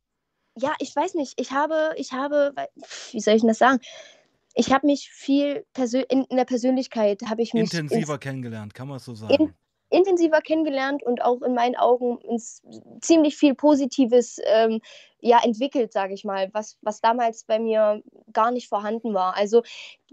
[0.56, 1.40] Ja, ich weiß nicht.
[1.40, 2.52] Ich habe, ich habe,
[3.12, 3.80] wie soll ich denn das sagen?
[4.54, 5.64] Ich habe mich viel
[6.08, 9.34] in, in der Persönlichkeit habe ich mich intensiver kennengelernt, kann man so sagen.
[9.34, 9.54] In,
[9.90, 12.18] intensiver kennengelernt und auch in meinen Augen
[13.00, 14.80] ziemlich viel Positives ähm,
[15.20, 19.36] ja, entwickelt, sage ich mal, was, was damals bei mir gar nicht vorhanden war.
[19.36, 19.62] Also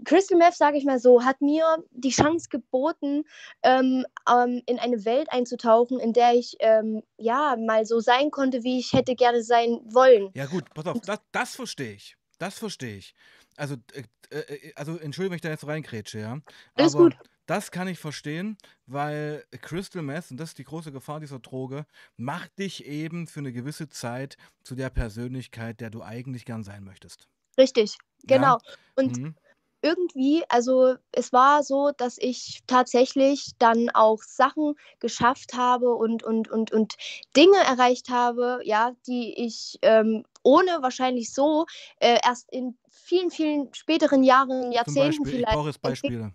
[0.04, 3.24] Crystal Meth, sage ich mal so, hat mir die Chance geboten,
[3.62, 8.64] ähm, ähm, in eine Welt einzutauchen, in der ich ähm, ja mal so sein konnte,
[8.64, 10.30] wie ich hätte gerne sein wollen.
[10.34, 12.16] Ja gut, pass auf, das, das verstehe ich.
[12.38, 13.14] Das verstehe ich.
[13.56, 16.38] Also, äh, äh, also entschuldige, wenn ich da jetzt reinkrätsche, ja.
[16.74, 17.16] Alles Aber gut
[17.46, 21.86] das kann ich verstehen, weil Crystal Meth, und das ist die große Gefahr dieser Droge,
[22.16, 26.84] macht dich eben für eine gewisse Zeit zu der Persönlichkeit, der du eigentlich gern sein
[26.84, 27.28] möchtest.
[27.56, 28.58] Richtig, genau.
[28.58, 28.74] Ja?
[28.96, 29.34] Und mhm.
[29.80, 36.48] irgendwie, also es war so, dass ich tatsächlich dann auch Sachen geschafft habe und, und,
[36.48, 36.96] und, und
[37.36, 41.66] Dinge erreicht habe, ja, die ich ähm, ohne wahrscheinlich so
[41.98, 45.48] äh, erst in vielen, vielen späteren Jahren, Jahrzehnten Beispiel, vielleicht.
[45.48, 46.32] Ich brauche jetzt Beispiele.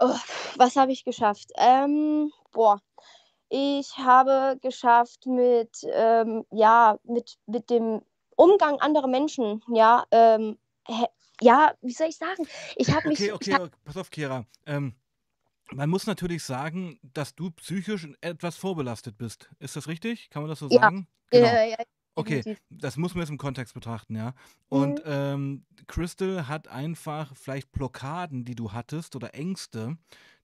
[0.00, 0.14] Oh,
[0.56, 1.50] was habe ich geschafft?
[1.56, 2.82] Ähm, boah,
[3.48, 8.02] ich habe geschafft mit, ähm, ja, mit, mit dem
[8.36, 10.58] Umgang anderer Menschen, ja, ähm,
[11.40, 12.46] ja, wie soll ich sagen?
[12.76, 13.18] Ich habe mich.
[13.20, 14.44] Okay, okay, hab, pass auf, Kira.
[14.66, 14.94] Ähm,
[15.72, 19.50] man muss natürlich sagen, dass du psychisch etwas vorbelastet bist.
[19.58, 20.28] Ist das richtig?
[20.28, 21.08] Kann man das so ja, sagen?
[21.30, 21.46] Genau.
[21.46, 21.76] Ja, ja,
[22.18, 24.34] Okay, das muss man jetzt im Kontext betrachten, ja.
[24.68, 25.10] Und mhm.
[25.10, 29.98] ähm, Crystal hat einfach vielleicht Blockaden, die du hattest oder Ängste,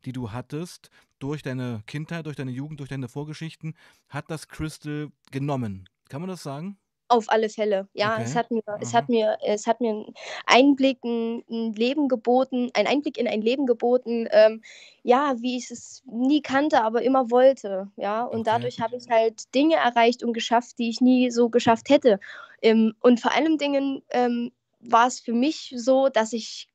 [0.04, 3.74] die du hattest durch deine Kindheit, durch deine Jugend, durch deine Vorgeschichten,
[4.10, 5.88] hat das Crystal genommen.
[6.10, 6.76] Kann man das sagen?
[7.12, 7.88] Auf alle Fälle.
[7.92, 8.22] Ja, okay.
[8.24, 10.14] es hat mir, es hat mir, es hat mir einen
[10.46, 14.62] Einblick, ein, ein Leben geboten, einen Einblick in ein Leben geboten, ähm,
[15.02, 17.90] ja, wie ich es nie kannte, aber immer wollte.
[17.96, 18.50] Ja, und okay.
[18.52, 22.18] dadurch habe ich halt Dinge erreicht und geschafft, die ich nie so geschafft hätte.
[22.62, 26.71] Ähm, und vor allen Dingen ähm, war es für mich so, dass ich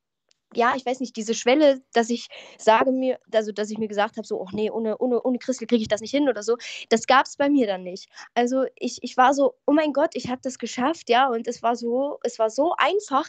[0.53, 4.17] ja, ich weiß nicht, diese Schwelle, dass ich sage mir, also dass ich mir gesagt
[4.17, 6.57] habe, so, oh nee, ohne, ohne, ohne Christel kriege ich das nicht hin oder so,
[6.89, 8.10] das gab es bei mir dann nicht.
[8.33, 11.62] Also ich, ich war so, oh mein Gott, ich habe das geschafft, ja, und es
[11.63, 13.27] war so, es war so einfach,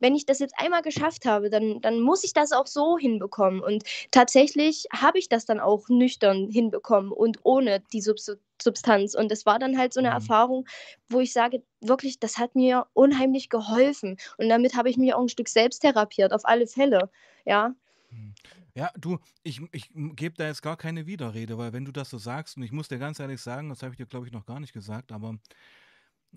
[0.00, 3.60] wenn ich das jetzt einmal geschafft habe, dann, dann muss ich das auch so hinbekommen.
[3.60, 9.14] Und tatsächlich habe ich das dann auch nüchtern hinbekommen und ohne die Substanz.
[9.14, 10.14] Und es war dann halt so eine mhm.
[10.14, 10.68] Erfahrung,
[11.08, 14.16] wo ich sage, wirklich, das hat mir unheimlich geholfen.
[14.38, 17.10] Und damit habe ich mich auch ein Stück selbst therapiert, auf alle Fälle.
[17.44, 17.74] Ja.
[18.10, 18.34] Mhm.
[18.74, 22.18] Ja, du, ich, ich gebe da jetzt gar keine Widerrede, weil wenn du das so
[22.18, 24.46] sagst, und ich muss dir ganz ehrlich sagen, das habe ich dir, glaube ich, noch
[24.46, 25.36] gar nicht gesagt, aber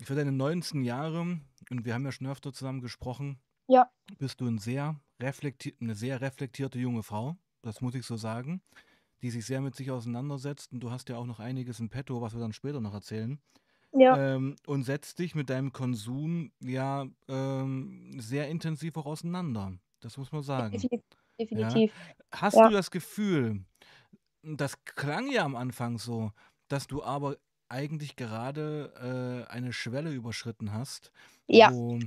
[0.02, 1.20] für deine 19 Jahre,
[1.70, 3.90] und wir haben ja schon öfter zusammen gesprochen, ja.
[4.18, 8.60] bist du ein sehr eine sehr reflektierte junge Frau, das muss ich so sagen,
[9.22, 10.72] die sich sehr mit sich auseinandersetzt.
[10.72, 13.38] Und du hast ja auch noch einiges im Petto, was wir dann später noch erzählen.
[13.92, 14.34] Ja.
[14.34, 19.72] Ähm, und setzt dich mit deinem Konsum ja ähm, sehr intensiv auch auseinander.
[20.00, 20.72] Das muss man sagen.
[20.72, 21.00] Definitiv.
[21.38, 21.92] Definitiv.
[21.92, 22.14] Ja.
[22.32, 22.68] Hast ja.
[22.68, 23.64] du das Gefühl,
[24.42, 26.32] das klang ja am Anfang so,
[26.68, 27.36] dass du aber
[27.68, 31.10] eigentlich gerade äh, eine Schwelle überschritten hast,
[31.46, 31.72] ja.
[31.72, 31.98] wo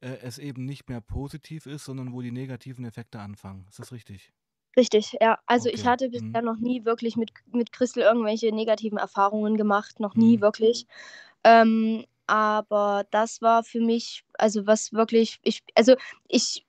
[0.00, 3.66] äh, es eben nicht mehr positiv ist, sondern wo die negativen Effekte anfangen.
[3.68, 4.32] Ist das richtig?
[4.76, 5.38] Richtig, ja.
[5.46, 6.46] Also ich hatte bisher mhm.
[6.46, 10.42] noch nie wirklich mit, mit Crystal irgendwelche negativen Erfahrungen gemacht, noch nie Mhm.
[10.42, 10.86] wirklich.
[11.44, 15.94] Ähm, aber das war für mich, also was wirklich, ich, also
[16.28, 16.66] ich,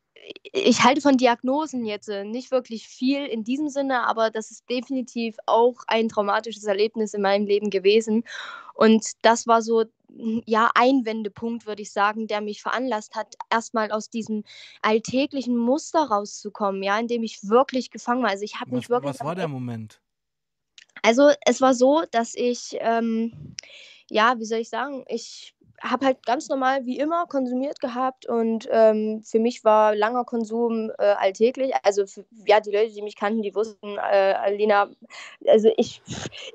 [0.53, 4.69] ich halte von Diagnosen jetzt äh, nicht wirklich viel in diesem Sinne, aber das ist
[4.69, 8.23] definitiv auch ein traumatisches Erlebnis in meinem Leben gewesen.
[8.73, 9.85] Und das war so,
[10.45, 14.43] ja, ein Wendepunkt, würde ich sagen, der mich veranlasst hat, erstmal aus diesem
[14.81, 18.29] alltäglichen Muster rauszukommen, ja, in dem ich wirklich gefangen war.
[18.29, 19.13] Also ich habe mich wirklich.
[19.19, 20.01] Was war der Moment?
[21.03, 23.55] Also es war so, dass ich, ähm,
[24.09, 28.67] ja, wie soll ich sagen, ich habe halt ganz normal wie immer konsumiert gehabt und
[28.71, 31.73] ähm, für mich war langer Konsum äh, alltäglich.
[31.83, 34.89] Also für, ja, die Leute, die mich kannten, die wussten, äh, Alina,
[35.47, 36.01] also ich,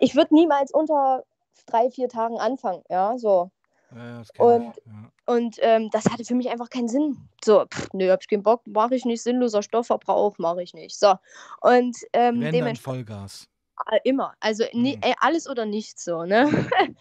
[0.00, 1.24] ich würde niemals unter
[1.66, 3.50] drei, vier Tagen anfangen, ja, so.
[3.94, 5.10] Ja, und ja.
[5.26, 7.28] und ähm, das hatte für mich einfach keinen Sinn.
[7.44, 10.98] So, pff, nö, hab ich keinen Bock, mache ich nicht, sinnloser Stoffverbrauch, mache ich nicht.
[10.98, 11.14] So,
[11.60, 12.78] und ähm, dementsprechend.
[12.78, 13.48] Vollgas.
[13.90, 16.48] Äh, immer, also nie, ey, alles oder nichts so, ne?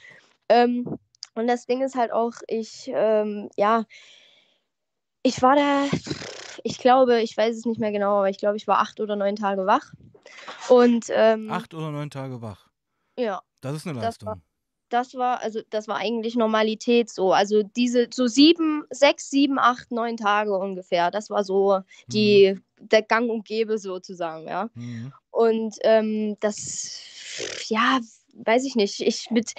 [0.49, 0.97] ähm,
[1.33, 3.85] und das Ding ist halt auch, ich, ähm, ja,
[5.23, 5.85] ich war da,
[6.63, 9.15] ich glaube, ich weiß es nicht mehr genau, aber ich glaube, ich war acht oder
[9.15, 9.93] neun Tage wach.
[10.69, 12.67] Und ähm, acht oder neun Tage wach.
[13.17, 13.41] Ja.
[13.61, 14.41] Das ist eine Leistung.
[14.91, 17.33] Das war, also das war eigentlich Normalität so.
[17.33, 21.11] Also diese so sieben, sechs, sieben, acht, neun Tage ungefähr.
[21.11, 22.89] Das war so die, mhm.
[22.89, 24.69] der Gang und Gäbe sozusagen, ja.
[24.75, 25.13] Mhm.
[25.31, 26.99] Und ähm, das,
[27.67, 27.99] ja,
[28.33, 28.99] weiß ich nicht.
[28.99, 29.53] Ich mit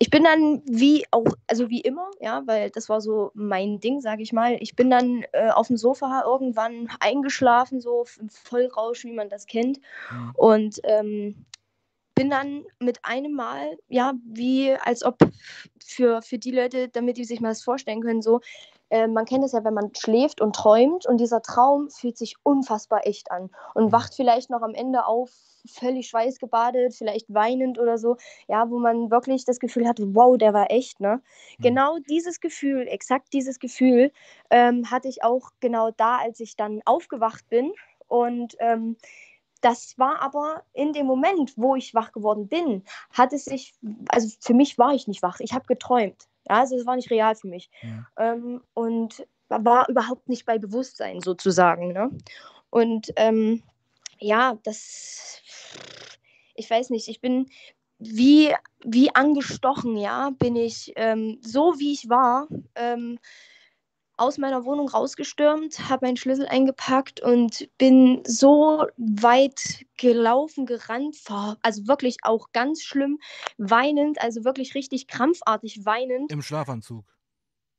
[0.00, 4.00] ich bin dann wie auch, also wie immer, ja, weil das war so mein Ding,
[4.00, 4.56] sage ich mal.
[4.60, 9.46] Ich bin dann äh, auf dem Sofa irgendwann eingeschlafen, so im Vollrausch, wie man das
[9.46, 9.80] kennt.
[10.12, 10.30] Mhm.
[10.34, 11.46] Und ähm,
[12.18, 15.18] bin dann mit einem Mal, ja, wie als ob
[15.84, 18.40] für, für die Leute, damit die sich mal das vorstellen können, so,
[18.90, 22.34] äh, man kennt es ja, wenn man schläft und träumt und dieser Traum fühlt sich
[22.42, 23.92] unfassbar echt an und mhm.
[23.92, 25.30] wacht vielleicht noch am Ende auf,
[25.66, 28.16] völlig schweißgebadet, vielleicht weinend oder so,
[28.48, 31.20] ja, wo man wirklich das Gefühl hat, wow, der war echt, ne?
[31.58, 31.62] Mhm.
[31.62, 34.10] Genau dieses Gefühl, exakt dieses Gefühl
[34.50, 37.72] ähm, hatte ich auch genau da, als ich dann aufgewacht bin
[38.08, 38.96] und ähm,
[39.60, 43.74] das war aber in dem Moment, wo ich wach geworden bin, hat es sich,
[44.08, 46.28] also für mich war ich nicht wach, ich habe geträumt.
[46.48, 47.70] Ja, also es war nicht real für mich.
[47.82, 48.06] Ja.
[48.16, 51.92] Ähm, und war überhaupt nicht bei Bewusstsein sozusagen.
[51.92, 52.10] Ne?
[52.70, 53.62] Und ähm,
[54.20, 55.42] ja, das,
[56.54, 57.46] ich weiß nicht, ich bin
[57.98, 63.18] wie, wie angestochen, ja, bin ich ähm, so, wie ich war, ähm,
[64.18, 71.16] aus meiner Wohnung rausgestürmt, habe meinen Schlüssel eingepackt und bin so weit gelaufen, gerannt,
[71.62, 73.18] also wirklich auch ganz schlimm
[73.56, 76.30] weinend, also wirklich richtig krampfartig weinend.
[76.32, 77.04] Im Schlafanzug.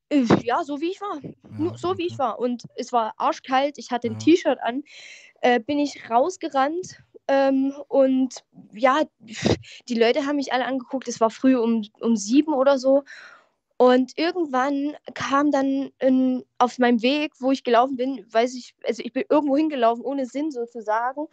[0.09, 1.19] Äh, ja, so wie ich war.
[1.21, 1.97] Ja, so okay.
[1.99, 2.39] wie ich war.
[2.39, 4.19] Und es war arschkalt, ich hatte ein ja.
[4.19, 4.83] T-Shirt an,
[5.41, 9.01] äh, bin ich rausgerannt ähm, und ja,
[9.87, 13.03] die Leute haben mich alle angeguckt, es war früh um, um sieben oder so.
[13.81, 19.01] Und irgendwann kam dann in, auf meinem Weg, wo ich gelaufen bin, weiß ich, also
[19.01, 21.27] ich bin irgendwo hingelaufen, ohne Sinn sozusagen,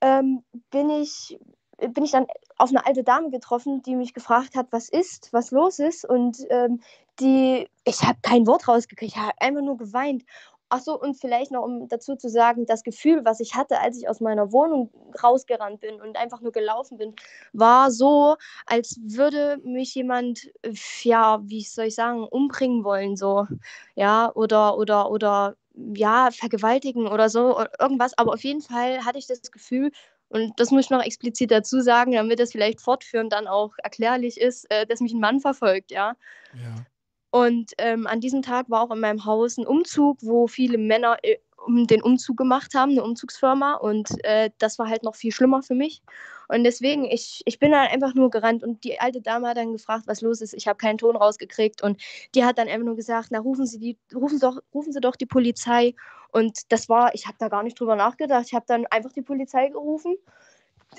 [0.00, 1.38] ähm, bin, ich,
[1.76, 2.26] bin ich dann
[2.56, 6.08] auf eine alte Dame getroffen, die mich gefragt hat, was ist, was los ist.
[6.08, 6.80] Und ähm,
[7.20, 10.24] die, ich habe kein Wort rausgekriegt, ich habe einfach nur geweint.
[10.72, 14.08] Achso, und vielleicht noch, um dazu zu sagen, das Gefühl, was ich hatte, als ich
[14.08, 14.90] aus meiner Wohnung
[15.22, 17.14] rausgerannt bin und einfach nur gelaufen bin,
[17.52, 20.50] war so, als würde mich jemand,
[21.02, 23.46] ja, wie soll ich sagen, umbringen wollen, so,
[23.96, 28.16] ja, oder, oder, oder, ja, vergewaltigen oder so, oder irgendwas.
[28.16, 29.90] Aber auf jeden Fall hatte ich das Gefühl,
[30.28, 34.40] und das muss ich noch explizit dazu sagen, damit das vielleicht fortführend dann auch erklärlich
[34.40, 36.14] ist, äh, dass mich ein Mann verfolgt, ja.
[36.52, 36.84] Ja.
[37.32, 41.16] Und ähm, an diesem Tag war auch in meinem Haus ein Umzug, wo viele Männer
[41.22, 43.76] äh, den Umzug gemacht haben, eine Umzugsfirma.
[43.76, 46.02] Und äh, das war halt noch viel schlimmer für mich.
[46.48, 48.62] Und deswegen, ich, ich bin dann einfach nur gerannt.
[48.62, 50.52] Und die alte Dame hat dann gefragt, was los ist.
[50.52, 51.82] Ich habe keinen Ton rausgekriegt.
[51.82, 52.02] Und
[52.34, 55.00] die hat dann einfach nur gesagt, na, rufen Sie, die, rufen, Sie doch, rufen Sie
[55.00, 55.94] doch die Polizei.
[56.32, 58.44] Und das war, ich habe da gar nicht drüber nachgedacht.
[58.46, 60.16] Ich habe dann einfach die Polizei gerufen.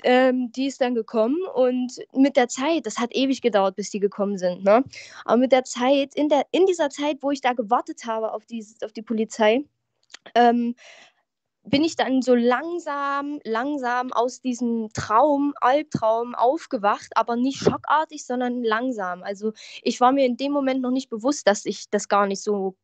[0.02, 4.00] Ähm, die ist dann gekommen und mit der Zeit, das hat ewig gedauert, bis die
[4.00, 4.84] gekommen sind, ne?
[5.24, 8.44] Aber mit der Zeit, in, der, in dieser Zeit, wo ich da gewartet habe auf
[8.44, 9.64] die, auf die Polizei,
[10.34, 10.74] ähm,
[11.66, 18.62] bin ich dann so langsam, langsam aus diesem Traum, Albtraum aufgewacht, aber nicht schockartig, sondern
[18.62, 19.22] langsam.
[19.22, 19.52] Also
[19.82, 22.76] ich war mir in dem Moment noch nicht bewusst, dass ich das gar nicht so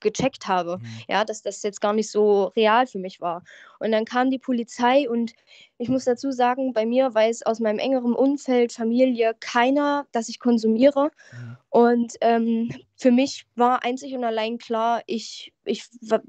[0.00, 0.86] gecheckt habe, mhm.
[1.08, 3.42] ja, dass das jetzt gar nicht so real für mich war.
[3.78, 5.32] Und dann kam die Polizei und
[5.78, 10.38] ich muss dazu sagen, bei mir weiß aus meinem engeren Umfeld, Familie, keiner, dass ich
[10.38, 11.10] konsumiere.
[11.32, 11.56] Mhm.
[11.70, 15.84] Und ähm, für mich war einzig und allein klar, ich, ich,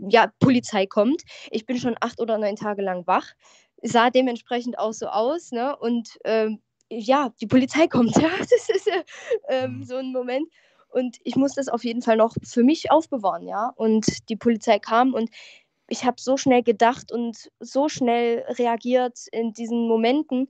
[0.09, 1.23] ja, Polizei kommt.
[1.51, 3.33] Ich bin schon acht oder neun Tage lang wach.
[3.83, 5.75] Sah dementsprechend auch so aus, ne?
[5.77, 8.29] Und ähm, ja, die Polizei kommt, ja.
[8.39, 9.03] Das ist äh,
[9.49, 9.83] ähm, mhm.
[9.83, 10.47] so ein Moment.
[10.89, 13.71] Und ich muss das auf jeden Fall noch für mich aufbewahren, ja.
[13.75, 15.29] Und die Polizei kam und
[15.89, 20.49] ich habe so schnell gedacht und so schnell reagiert in diesen Momenten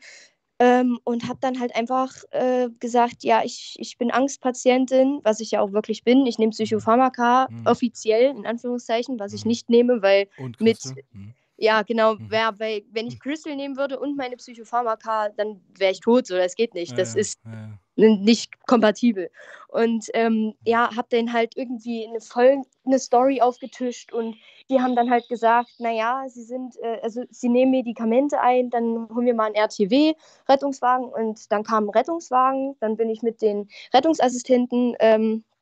[0.60, 5.52] ähm, und habe dann halt einfach äh, gesagt, ja, ich, ich bin Angstpatientin, was ich
[5.52, 6.26] ja auch wirklich bin.
[6.26, 7.67] Ich nehme Psychopharmaka Mhm.
[7.67, 9.50] offiziell, in Anführungszeichen, was ich Mhm.
[9.50, 10.80] nicht nehme, weil Und mit?
[11.13, 11.34] Mhm.
[11.58, 12.32] Ja, genau, Mhm.
[12.32, 16.28] wär, weil wenn ich Crystal nehmen würde und meine Psychopharmaka, dann wäre ich tot.
[16.28, 16.91] So, das geht nicht.
[16.91, 19.30] Ja, Das ja, ist ja, nicht kompatibel.
[19.70, 24.38] Und ähm, ja, habe dann halt irgendwie eine voll eine Story aufgetischt und
[24.70, 29.10] die haben dann halt gesagt, naja, sie sind, äh, also sie nehmen Medikamente ein, dann
[29.13, 30.13] holen wir mal einen RTW,
[30.48, 35.57] Rettungswagen und dann kam ein Rettungswagen, dann bin ich mit den Rettungsassistenten ähm, äh,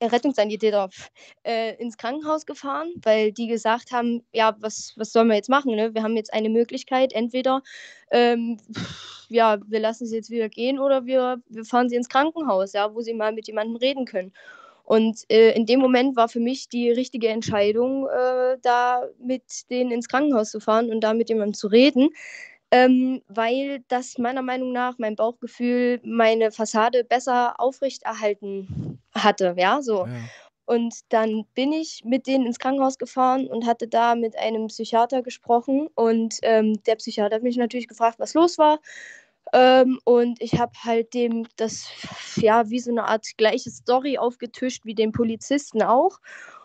[0.00, 0.88] Rettungssanitäter
[1.44, 5.74] äh, ins Krankenhaus gefahren, weil die gesagt haben, ja, was, was sollen wir jetzt machen?
[5.74, 5.94] Ne?
[5.94, 7.62] Wir haben jetzt eine Möglichkeit, entweder
[8.10, 8.58] ähm,
[9.28, 12.94] ja, wir lassen sie jetzt wieder gehen oder wir, wir fahren sie ins Krankenhaus, ja,
[12.94, 14.32] wo sie mal mit jemandem reden können.
[14.84, 19.92] Und äh, in dem Moment war für mich die richtige Entscheidung, äh, da mit denen
[19.92, 22.08] ins Krankenhaus zu fahren und da mit jemandem zu reden,
[22.70, 30.06] ähm, weil das meiner Meinung nach mein Bauchgefühl meine Fassade besser aufrechterhalten hatte, ja, so.
[30.06, 30.12] Ja.
[30.66, 35.20] Und dann bin ich mit denen ins Krankenhaus gefahren und hatte da mit einem Psychiater
[35.20, 35.88] gesprochen.
[35.96, 38.78] Und ähm, der Psychiater hat mich natürlich gefragt, was los war.
[39.52, 41.88] Ähm, und ich habe halt dem das,
[42.36, 46.20] ja, wie so eine Art gleiche Story aufgetischt, wie dem Polizisten auch.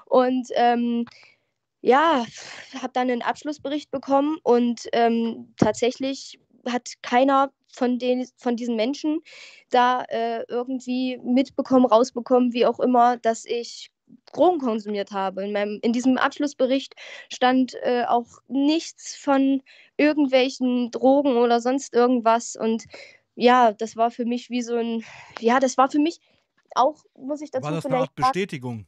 [0.06, 1.06] Und ähm,
[1.86, 2.26] ja,
[2.74, 9.20] habe dann einen Abschlussbericht bekommen und ähm, tatsächlich hat keiner von, den, von diesen Menschen
[9.70, 13.92] da äh, irgendwie mitbekommen, rausbekommen, wie auch immer, dass ich
[14.34, 15.44] Drogen konsumiert habe.
[15.44, 16.96] In, meinem, in diesem Abschlussbericht
[17.32, 19.62] stand äh, auch nichts von
[19.96, 22.56] irgendwelchen Drogen oder sonst irgendwas.
[22.56, 22.86] Und
[23.36, 25.04] ja, das war für mich wie so ein,
[25.40, 26.20] ja, das war für mich
[26.74, 28.88] auch, muss ich dazu War das eine vielleicht Art Bestätigung?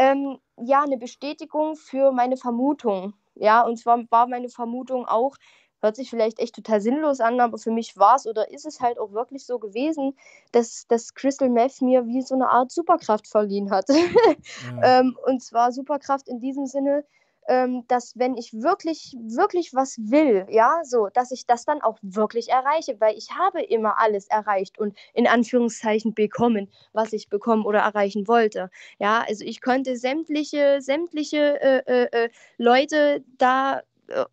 [0.00, 3.12] Ähm, ja, eine Bestätigung für meine Vermutung.
[3.34, 5.36] Ja, und zwar war meine Vermutung auch,
[5.82, 8.80] hört sich vielleicht echt total sinnlos an, aber für mich war es oder ist es
[8.80, 10.16] halt auch wirklich so gewesen,
[10.52, 13.88] dass, dass Crystal Meth mir wie so eine Art Superkraft verliehen hat.
[13.90, 13.96] Ja.
[15.00, 17.04] ähm, und zwar Superkraft in diesem Sinne,
[17.48, 21.98] ähm, dass wenn ich wirklich, wirklich was will, ja, so, dass ich das dann auch
[22.02, 27.64] wirklich erreiche, weil ich habe immer alles erreicht und in Anführungszeichen bekommen, was ich bekommen
[27.64, 28.70] oder erreichen wollte.
[28.98, 34.24] Ja, also ich konnte sämtliche, sämtliche äh, äh, äh, Leute da äh,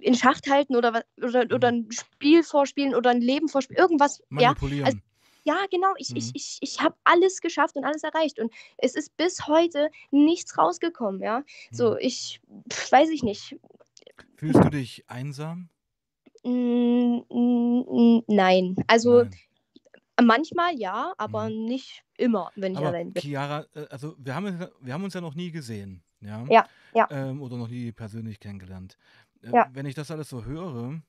[0.00, 1.88] in Schacht halten oder, oder, oder Mhm.
[1.88, 5.02] ein Spiel vorspielen oder ein Leben vorspielen, irgendwas, ja, Manipulieren.
[5.44, 5.92] Ja, genau.
[5.98, 6.16] Ich, Mhm.
[6.16, 8.38] ich, ich, ich habe alles geschafft und alles erreicht.
[8.40, 11.42] Und es ist bis heute nichts rausgekommen, ja.
[11.70, 11.98] So, Mhm.
[12.00, 13.56] ich pf, weiß ich nicht.
[14.36, 15.68] Fühlst du dich einsam?
[16.44, 18.74] Mm, mm, nein.
[18.86, 19.34] Also Nein.
[20.22, 21.64] manchmal ja, aber Mhm.
[21.66, 23.22] nicht immer, wenn ich Aber allein bin.
[23.22, 26.44] Chiara, äh, also wir haben, uns ja- wir haben uns ja noch nie gesehen, ja?
[26.48, 28.98] Ja, ja, Ähm, oder noch nie persönlich kennengelernt.
[29.42, 29.68] Äh, ja.
[29.72, 31.00] wenn ich das alles so höre,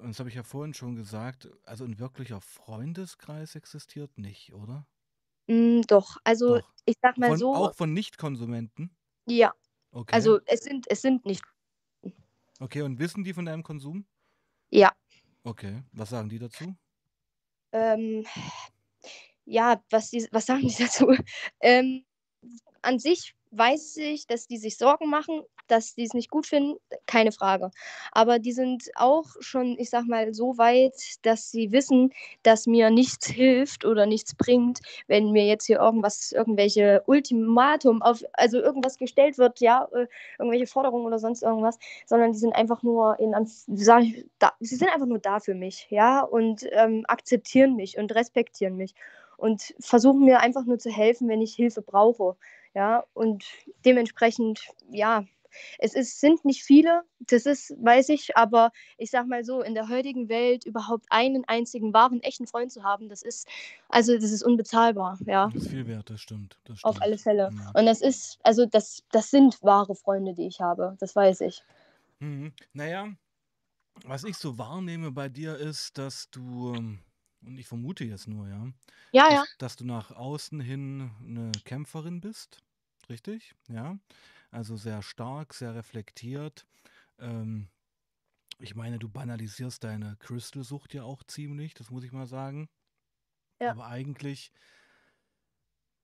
[0.00, 4.86] und das habe ich ja vorhin schon gesagt, also ein wirklicher Freundeskreis existiert nicht, oder?
[5.48, 6.16] Mm, doch.
[6.24, 6.72] Also Doch.
[6.84, 8.96] ich sag mal Von, so, auch von Nicht-Konsumenten?
[9.26, 9.52] ja.
[9.92, 10.14] Okay.
[10.14, 11.42] Also es sind, es sind nicht.
[12.60, 14.06] Okay, und wissen die von deinem Konsum?
[14.70, 14.92] Ja.
[15.44, 16.76] Okay, was sagen die dazu?
[17.72, 18.24] Ähm,
[19.44, 21.14] ja, was, die, was sagen die dazu?
[21.60, 22.04] Ähm,
[22.82, 26.78] an sich weiß ich, dass die sich Sorgen machen, dass die es nicht gut finden,
[27.06, 27.70] keine Frage.
[28.12, 32.90] Aber die sind auch schon, ich sag mal, so weit, dass sie wissen, dass mir
[32.90, 38.98] nichts hilft oder nichts bringt, wenn mir jetzt hier irgendwas, irgendwelche Ultimatum auf, also irgendwas
[38.98, 40.06] gestellt wird, ja, äh,
[40.38, 44.76] irgendwelche Forderungen oder sonst irgendwas, sondern die sind einfach nur in, sag ich, da, sie
[44.76, 48.94] sind einfach nur da für mich, ja, und ähm, akzeptieren mich und respektieren mich
[49.36, 52.36] und versuchen mir einfach nur zu helfen, wenn ich Hilfe brauche.
[52.74, 53.44] Ja, und
[53.84, 55.24] dementsprechend, ja,
[55.78, 59.74] es ist, sind nicht viele, das ist, weiß ich, aber ich sag mal so, in
[59.74, 63.48] der heutigen Welt überhaupt einen einzigen wahren, echten Freund zu haben, das ist,
[63.88, 66.58] also das ist unbezahlbar, ja, Das ist viel wert, das stimmt.
[66.64, 67.22] Das auf alle stimmt.
[67.22, 67.50] Fälle.
[67.50, 67.70] Mhm.
[67.74, 71.62] Und das ist, also das, das sind wahre Freunde, die ich habe, das weiß ich.
[72.20, 72.52] Mhm.
[72.72, 73.08] Naja,
[74.04, 77.00] was ich so wahrnehme bei dir ist, dass du, ähm,
[77.42, 78.68] und ich vermute jetzt nur, ja,
[79.12, 82.58] Ja, dass, ja, dass du nach außen hin eine Kämpferin bist,
[83.08, 83.54] richtig?
[83.68, 83.98] Ja,
[84.50, 86.66] also sehr stark, sehr reflektiert.
[87.18, 87.70] Ähm,
[88.60, 92.68] ich meine, du banalisierst deine Crystal-Sucht ja auch ziemlich, das muss ich mal sagen.
[93.60, 94.52] ja, Aber eigentlich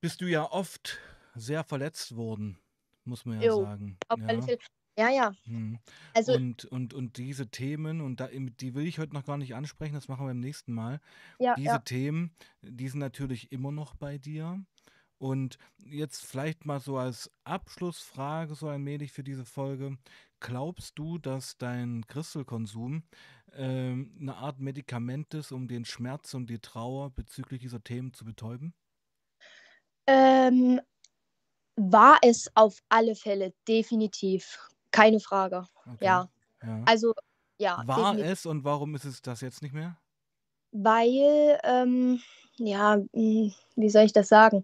[0.01, 0.99] bist du ja oft
[1.35, 2.59] sehr verletzt worden,
[3.03, 3.99] muss man ja jo, sagen.
[4.13, 4.51] Ja.
[4.97, 5.79] Ja, ja, Mhm.
[6.13, 9.55] also, Und, und, und diese Themen, und da, die will ich heute noch gar nicht
[9.55, 10.99] ansprechen, das machen wir beim nächsten Mal.
[11.39, 14.65] ja, Diese ja, Themen, die sind natürlich immer noch bei dir.
[15.19, 19.97] Und jetzt vielleicht mal so als Abschlussfrage, so allmählich für diese Folge.
[20.39, 23.03] Glaubst du, dass dein Crystal-Konsum
[23.53, 28.25] ähm, eine Art Medikament ist, um den Schmerz und die Trauer bezüglich dieser Themen zu
[28.25, 28.73] betäuben?
[30.07, 30.79] Ähm,
[31.75, 34.69] war es auf alle Fälle, definitiv.
[34.91, 35.67] Keine Frage.
[35.85, 36.05] Okay.
[36.05, 36.29] Ja.
[36.63, 36.83] Ja.
[36.85, 37.13] Also,
[37.59, 38.31] ja, War definitiv.
[38.31, 39.97] es und warum ist es das jetzt nicht mehr?
[40.71, 42.21] Weil, ähm,
[42.57, 44.63] ja, mh, wie soll ich das sagen?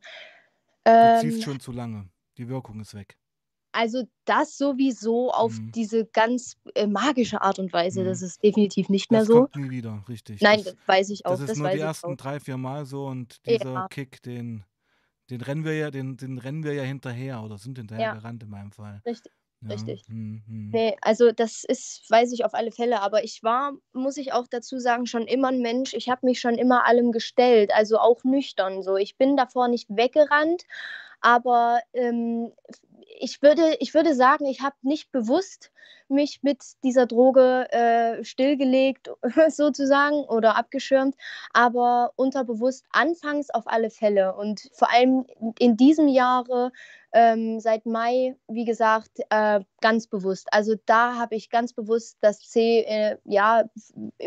[0.98, 2.10] Du ziehst Ähm, schon zu lange.
[2.38, 3.20] Die Wirkung ist weg.
[3.72, 5.74] also das sowieso auf Mhm.
[5.76, 8.22] diese ganz äh, magische Art und Weise, das Mhm.
[8.22, 9.50] ist definitiv nicht mehr Das so.
[9.50, 10.44] kommt nie wieder, richtig.
[10.44, 12.86] Nein, Das, das weiß ich das auch, ist das nur die ersten drei, vier Mal
[12.86, 14.66] so und dieser Ja, Kick, den,
[15.30, 18.44] den rennen wir ja, den, den rennen wir ja hinterher oder sind hinterher ja, gerannt
[18.44, 19.04] in meinem Fall.
[19.06, 19.34] richtig.
[19.70, 20.06] Richtig.
[20.08, 20.74] Hm, hm.
[20.74, 24.48] Nee, also das ist, weiß ich auf alle Fälle, aber ich war, muss ich auch
[24.50, 25.94] dazu sagen, schon immer ein Mensch.
[25.94, 28.98] Ich habe mich schon immer allem gestellt, also auch nüchtern so.
[28.98, 30.64] Ich bin davor nicht weggerannt,
[31.22, 32.52] aber ähm,
[33.20, 35.72] ich, würde, ich würde sagen, ich habe nicht bewusst
[36.14, 39.10] mich mit dieser Droge äh, stillgelegt
[39.50, 41.16] sozusagen oder abgeschirmt,
[41.52, 45.26] aber unterbewusst anfangs auf alle Fälle und vor allem
[45.60, 46.72] in diesem Jahre
[47.14, 50.48] ähm, seit Mai, wie gesagt, äh, ganz bewusst.
[50.52, 53.66] Also da habe ich ganz bewusst das C äh, ja,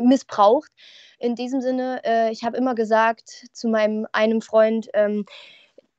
[0.01, 0.71] missbraucht.
[1.19, 5.27] In diesem Sinne, äh, ich habe immer gesagt zu meinem einem Freund, ähm,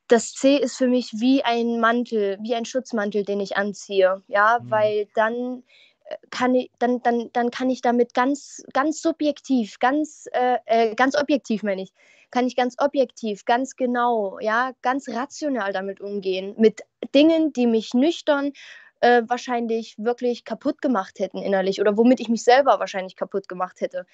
[0.08, 4.22] das C ist für mich wie ein Mantel, wie ein Schutzmantel, den ich anziehe.
[4.28, 4.70] Ja, Hm.
[4.70, 5.62] weil dann
[6.06, 10.94] äh, kann ich, dann, dann, dann kann ich damit ganz, ganz subjektiv, ganz, äh, äh,
[10.94, 11.92] ganz objektiv, meine ich,
[12.30, 16.54] kann ich ganz objektiv, ganz genau, ja, ganz rational damit umgehen.
[16.58, 16.82] Mit
[17.14, 18.52] Dingen, die mich nüchtern
[19.00, 23.80] äh, wahrscheinlich wirklich kaputt gemacht hätten innerlich oder womit ich mich selber wahrscheinlich kaputt gemacht
[23.80, 24.06] hätte.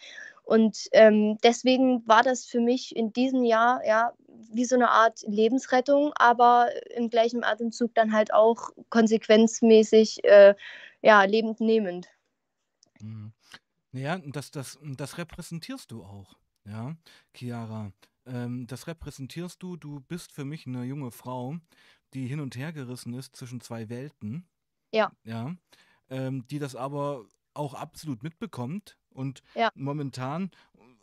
[0.43, 4.13] Und ähm, deswegen war das für mich in diesem Jahr ja
[4.53, 10.55] wie so eine Art Lebensrettung, aber im gleichen Atemzug dann halt auch konsequenzmäßig äh,
[11.03, 12.09] ja, lebendnehmend.
[13.01, 13.33] Mhm.
[13.93, 16.97] Naja, das, das, das repräsentierst du auch, ja,
[17.33, 17.93] Chiara.
[18.27, 19.77] Ähm, das repräsentierst du.
[19.77, 21.57] Du bist für mich eine junge Frau,
[22.13, 24.49] die hin und her gerissen ist zwischen zwei Welten,
[24.95, 25.55] Ja, ja,
[26.11, 30.51] ähm, die das aber auch absolut mitbekommt und ja, momentan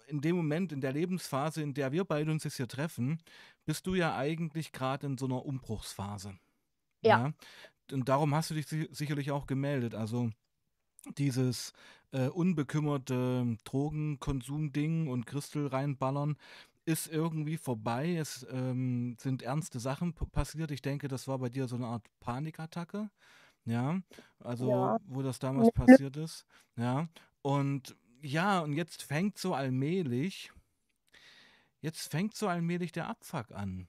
[0.08, 3.22] in dem Moment, in der Lebensphase, in der wir beide uns jetzt hier treffen,
[3.66, 6.38] bist du ja eigentlich gerade in so einer Umbruchsphase,
[7.04, 7.34] ja, ja.
[7.92, 9.96] Und darum hast du dich si sicherlich auch gemeldet.
[9.96, 10.30] Also
[11.18, 11.74] dieses
[12.12, 16.38] äh, unbekümmerte Drogenkonsum-Ding und Christel reinballern
[16.86, 18.16] ist irgendwie vorbei.
[18.16, 20.72] Es ähm, sind ernste Sachen passiert.
[20.72, 23.10] Ich denke, das war bei dir so eine Art Panikattacke.
[23.66, 24.02] Ja,
[24.40, 24.98] also ja.
[25.04, 26.46] wo das damals passiert ist.
[26.78, 27.08] Ja,
[27.42, 30.52] und ja, und jetzt fängt so allmählich,
[31.82, 33.88] jetzt fängt so allmählich der Abfuck an.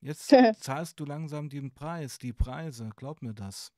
[0.00, 3.72] Jetzt zahlst du langsam den Preis, die Preise, glaub mir das.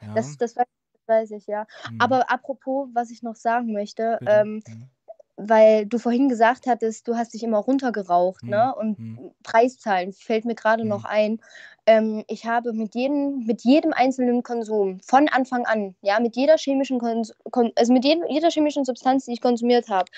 [0.00, 1.66] Ja, Das, das, weiß, das weiß ich, ja.
[1.86, 4.40] hm, Aber apropos, was ich noch sagen möchte, bitte.
[4.40, 4.90] ähm, Hm,
[5.48, 8.74] weil du vorhin gesagt hattest, du hast dich immer runtergeraucht, hm, ne?
[8.74, 11.40] Und hm, Preiszahlen fällt mir gerade noch hm, ein.
[11.86, 16.56] Ähm, ich habe mit jedem, mit jedem einzelnen Konsum von Anfang an, ja, mit jeder
[16.56, 20.10] chemischen Kons Kon also mit jedem, jeder chemischen Substanz, die ich konsumiert habe,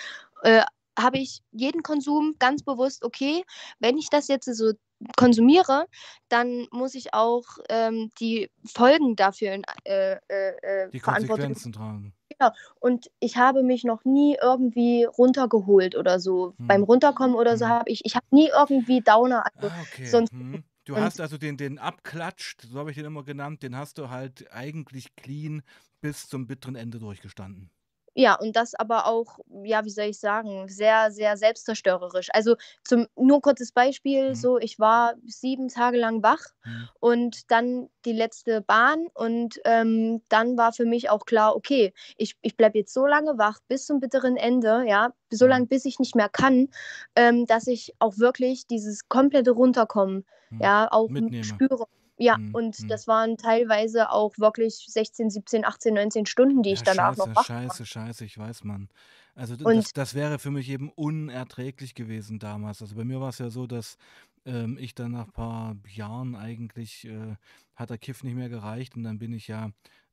[0.43, 0.63] äh,
[0.99, 3.45] habe ich jeden Konsum ganz bewusst, okay,
[3.79, 4.73] wenn ich das jetzt so
[5.17, 5.87] konsumiere,
[6.29, 12.13] dann muss ich auch ähm, die Folgen dafür in, äh, äh, äh, die Konsequenzen tragen.
[12.43, 12.55] Genau.
[12.81, 16.55] Und ich habe mich noch nie irgendwie runtergeholt oder so.
[16.67, 17.69] Beim Hm, Runterkommen oder so hm.
[17.69, 20.21] habe ich, ich habe nie irgendwie Downer, also Ah, okay.
[20.21, 20.31] sonst.
[20.31, 20.65] Hm.
[20.85, 24.11] Du hast also den, den abklatscht, so habe ich den immer genannt, den hast du
[24.11, 25.63] halt eigentlich clean
[26.01, 27.71] bis zum bitteren Ende durchgestanden.
[28.15, 32.29] Ja, und das aber auch, ja, wie soll ich sagen, sehr, sehr selbstzerstörerisch.
[32.33, 37.51] Also zum nur kurzes Beispiel, Hm, so ich war sieben Tage lang wach hm, und
[37.51, 42.57] dann die letzte Bahn und ähm, dann war für mich auch klar, okay, ich, ich
[42.57, 45.99] bleibe jetzt so lange wach bis zum bitteren Ende, ja, so hm, lange bis ich
[45.99, 46.69] nicht mehr kann,
[47.17, 50.61] ähm, dass ich auch wirklich dieses komplette Runterkommen, hm.
[50.61, 51.45] ja, auch Mitnehme.
[51.45, 51.87] spüre.
[52.23, 52.89] Ja, Hm, und hm.
[52.89, 57.27] das waren teilweise auch wirklich 16, 17, 18, 19 Stunden, die Ja, ich danach noch
[57.27, 57.45] scheiße, wach war.
[57.45, 58.89] scheiße, scheiße, ich weiß, Mann.
[59.35, 62.83] Also Und das, das wäre für mich eben unerträglich gewesen damals.
[62.83, 63.97] Also bei mir war es ja so, dass
[64.45, 67.37] ähm, ich dann nach ein paar Jahren eigentlich, äh,
[67.75, 69.71] hat der Kiff nicht mehr gereicht und dann bin ich ja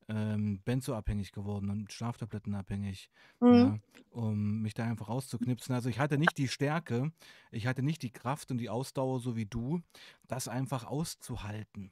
[0.08, 3.56] ähm, benzoabhängig geworden und Schlaftablettenabhängig, mhm.
[3.56, 3.80] ja,
[4.10, 5.76] um mich da einfach rauszuknipsen.
[5.76, 7.12] Also ich hatte nicht die Stärke,
[7.52, 9.82] ich hatte nicht die Kraft und die Ausdauer, so wie du,
[10.28, 11.92] das einfach auszuhalten.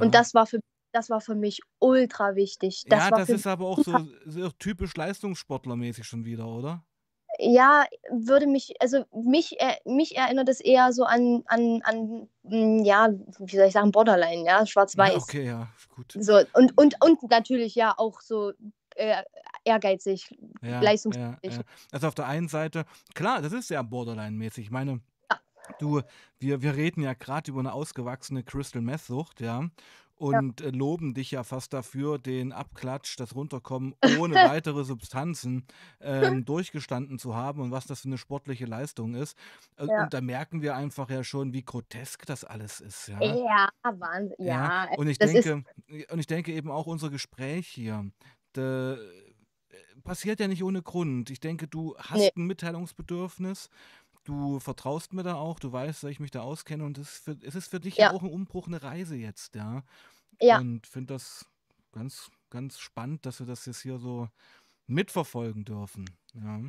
[0.00, 0.20] Und Ja.
[0.20, 0.60] das war für
[0.92, 2.84] das war für mich ultra wichtig.
[2.88, 6.84] Das Ja, das ist aber auch so, so typisch Leistungssportlermäßig schon wieder, oder?
[7.38, 12.82] ja, würde mich, also mich, äh, mich erinnert es eher so an, an, an, mm,
[12.84, 15.22] ja, wie soll ich sagen, Borderline, ja, Ja, schwarz-weiß.
[15.22, 16.14] okay, ja, gut.
[16.18, 18.52] So, und, und, und natürlich ja auch so
[18.94, 19.22] äh,
[19.64, 20.30] ehrgeizig,
[20.62, 21.36] Ja, ja, leistungsfähig.
[21.44, 21.60] ja.
[21.92, 24.64] Also auf der einen Seite, klar, das ist ja Borderline-mäßig.
[24.64, 24.98] Ich meine, Ja,
[25.78, 26.02] du,
[26.38, 29.68] wir, wir reden ja gerade über eine ausgewachsene Crystal Meth-Sucht, ja, ja,
[30.16, 35.66] und äh, loben dich ja fast dafür, den Abklatsch, das Runterkommen ohne weitere Substanzen
[36.00, 39.36] ähm, durchgestanden zu haben und was das für eine sportliche Leistung ist.
[39.78, 40.04] Ja.
[40.04, 43.22] Und da merken wir einfach ja schon, wie grotesk das alles ist, ja.
[43.22, 44.36] Ja, Wahnsinn.
[44.38, 45.64] Ja, Ja, und ich das denke,
[46.10, 48.10] und ich denke eben auch unser Gespräch hier,
[48.54, 48.96] da, äh,
[50.02, 51.30] passiert ja nicht ohne Grund.
[51.30, 53.68] Ich denke, du nee, hast ein Mitteilungsbedürfnis,
[54.26, 57.24] du vertraust mir da auch, du weißt, dass ich mich da auskenne und es ist
[57.24, 59.82] für, es ist für dich ja auch ein Umbruch, eine Reise jetzt, ja.
[60.40, 60.58] ja.
[60.58, 61.46] Und finde das
[61.92, 64.28] ganz, ganz spannend, dass wir das jetzt hier so
[64.86, 66.10] mitverfolgen dürfen.
[66.34, 66.60] Ja.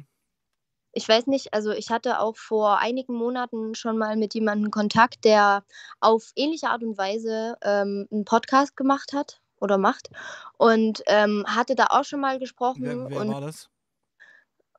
[0.94, 5.26] Ich weiß nicht, also ich hatte auch vor einigen Monaten schon mal mit jemandem Kontakt,
[5.26, 5.64] der
[6.00, 10.10] auf ähnliche Art und Weise ähm, einen Podcast gemacht hat oder macht
[10.58, 13.70] und ähm, hatte da auch schon mal Wer, gesprochen wer und war das?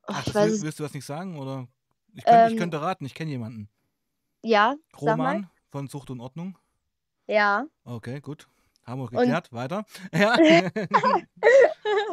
[0.09, 1.39] oh, Ach, das weiß will, es, willst du das nicht sagen?
[1.39, 1.69] Oder
[2.15, 3.69] ich, könnt, ich ähm, könnte raten, ich kenne jemanden.
[4.43, 6.59] ja, Roman von Sucht und Ordnung.
[7.27, 7.67] ja.
[7.85, 8.49] Okay, gut.
[8.85, 9.53] Haben wir Und geklärt.
[9.53, 9.85] Weiter.
[10.15, 10.37] Ja.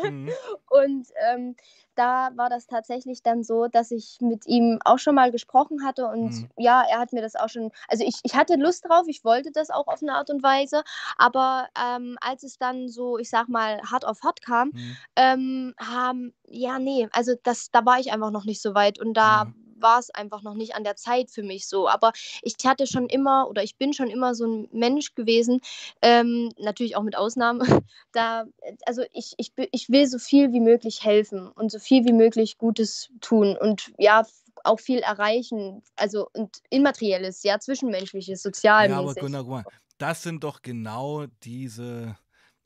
[0.04, 0.30] Mhm.
[0.70, 1.56] Und ähm,
[1.96, 6.08] da war das tatsächlich dann so, dass ich mit ihm auch schon mal gesprochen hatte
[6.08, 6.50] und Mhm.
[6.58, 9.52] ja, er hat mir das auch schon, also ich, ich hatte Lust drauf, ich wollte
[9.52, 10.84] das auch auf eine Art und Weise,
[11.18, 14.98] aber ähm, als es dann so, ich sag mal, hart auf hart kam, Mhm.
[15.16, 19.14] ähm, haben, ja, nee, also das, da war ich einfach noch nicht so weit und
[19.16, 19.54] da Ja.
[19.76, 21.88] War es einfach noch nicht an der Zeit für mich so.
[21.88, 22.12] Aber
[22.42, 25.62] ich hatte schon immer oder ich bin schon immer so ein Mensch gewesen,
[26.02, 27.62] ähm, natürlich auch mit Ausnahmen,
[28.12, 28.46] da,
[28.86, 32.58] also ich, ich, ich will so viel wie möglich helfen und so viel wie möglich
[32.58, 34.26] Gutes tun und ja,
[34.64, 38.42] auch viel erreichen, also und immaterielles, ja, zwischenmenschliches,
[38.90, 39.14] Ja, aber.
[39.14, 39.66] Gunnar, guck mal,
[39.98, 42.18] das sind doch genau diese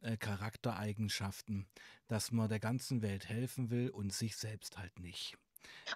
[0.01, 1.67] äh, Charaktereigenschaften,
[2.07, 5.37] dass man der ganzen Welt helfen will und sich selbst halt nicht.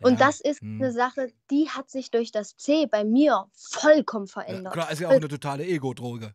[0.02, 0.94] Und Ja, das ist eine hm.
[0.94, 4.70] Sache, die hat sich durch das C bei mir vollkommen Ja, verändert.
[4.70, 6.34] klar, ist ja auch eine totale Ego-Droge.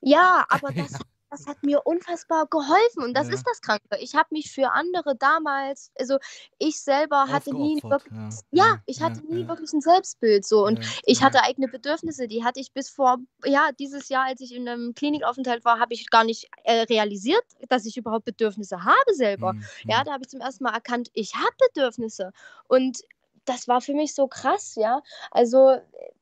[0.00, 3.34] Ja, aber das, Ja, das hat mir unfassbar geholfen und das ja.
[3.34, 3.84] ist das Kranke.
[4.00, 6.18] Ich habe mich für andere damals, also
[6.58, 8.12] ich selber hatte nie wirklich,
[8.50, 11.68] Ja, ja, ich ja, hatte nie ja, wirklich ein Selbstbild so und ich hatte eigene
[11.68, 15.78] Bedürfnisse, die hatte ich bis vor, ja, dieses Jahr, als ich in einem Klinikaufenthalt war,
[15.78, 19.50] habe ich gar nicht äh, realisiert, dass ich überhaupt Bedürfnisse habe selber.
[19.50, 20.04] Hm, Ja, hm.
[20.06, 22.32] da habe ich zum ersten Mal erkannt, ich habe Bedürfnisse
[22.68, 23.02] und
[23.44, 25.02] das war für mich so krass, ja.
[25.30, 25.76] Also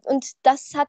[0.04, 0.88] und das hat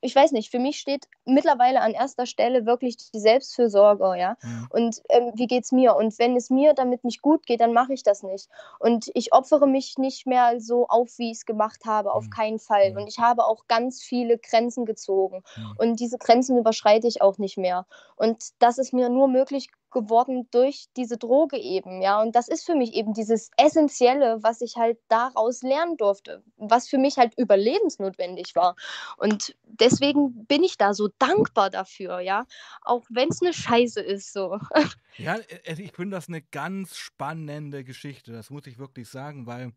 [0.00, 4.36] ich weiß nicht, für mich steht mittlerweile an erster Stelle wirklich die Selbstfürsorge, ja.
[4.40, 4.68] Hm.
[4.70, 5.96] Und ähm, wie geht's mir?
[5.96, 8.48] Und wenn es mir damit nicht gut geht, dann mache ich das nicht.
[8.78, 12.30] Und ich opfere mich nicht mehr so auf, wie ich es gemacht habe, auf Hm.
[12.30, 12.92] keinen Fall.
[12.92, 12.96] Hm.
[12.96, 15.42] Und ich habe auch ganz viele Grenzen gezogen.
[15.54, 15.78] Hm.
[15.78, 17.86] Und diese Grenzen überschreite ich auch nicht mehr.
[18.16, 22.20] Und das ist mir nur möglich geworden durch diese Droge eben, ja.
[22.20, 26.88] Und das ist für mich eben dieses Essentielle, was ich halt daraus lernen durfte, was
[26.88, 28.76] für mich halt überlebensnotwendig war.
[29.16, 32.46] Und deswegen bin ich da so dankbar dafür, ja.
[32.82, 34.58] Auch wenn es eine Scheiße ist, so.
[35.18, 38.32] Ja, äh, ich finde das eine ganz spannende Geschichte.
[38.32, 39.72] Das muss ich wirklich sagen, weil,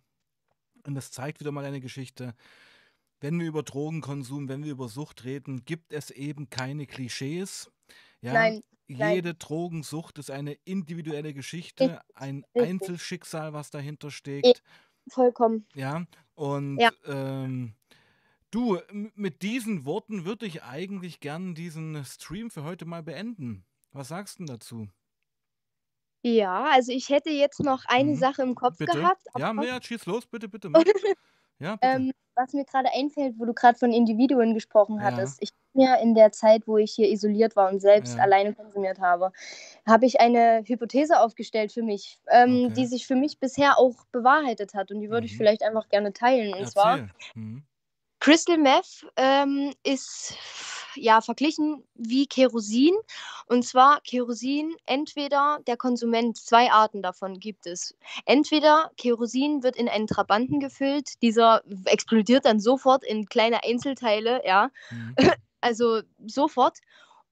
[0.85, 2.33] und das zeigt wieder mal eine Geschichte.
[3.19, 7.71] Wenn wir über Drogenkonsum, wenn wir über Sucht reden, gibt es eben keine Klischees.
[8.21, 8.63] Ja, Nein, nein.
[8.87, 12.45] Jede Drogensucht ist eine individuelle Geschichte, ein.
[12.57, 14.61] Einzelschicksal, was dahinter steckt.
[15.09, 15.67] vollkommen.
[15.75, 16.05] Ja,
[16.35, 16.91] und Ja.
[17.05, 17.73] ähm,
[18.51, 18.79] du,
[19.15, 23.65] mit diesen Worten würde ich eigentlich gern diesen Stream für heute mal beenden.
[23.91, 24.89] Was sagst du denn dazu?
[26.25, 28.15] Ja, also ich hätte jetzt noch eine Mhm.
[28.15, 28.85] Sache im Kopf Bitte?
[28.85, 30.69] gehabt, Ja, ja, schieß los, bitte, bitte.
[31.59, 32.05] Ja, bitte.
[32.05, 35.03] ähm, was mir gerade einfällt, wo du gerade von Individuen gesprochen Ja.
[35.03, 35.37] hattest.
[35.41, 38.23] Ich mir in der Zeit, wo ich hier isoliert war und selbst Ja.
[38.23, 39.31] alleine konsumiert habe,
[39.87, 42.73] habe ich eine Hypothese aufgestellt für mich, ähm, Okay.
[42.73, 45.37] die sich für mich bisher auch bewahrheitet hat und die würde ich Mhm.
[45.37, 46.53] vielleicht einfach gerne teilen.
[46.53, 47.09] Und zwar, Erzähl.
[47.35, 47.63] Mhm.
[48.19, 50.35] Crystal Meth ähm, ist
[50.95, 52.93] ja verglichen wie Kerosin.
[53.47, 57.95] Und zwar Kerosin, entweder der Konsument, zwei Arten davon gibt es.
[58.25, 64.69] Entweder Kerosin wird in einen Trabanten gefüllt, dieser explodiert dann sofort in kleine Einzelteile, ja,
[64.91, 65.17] Mhm.
[65.63, 66.79] also sofort.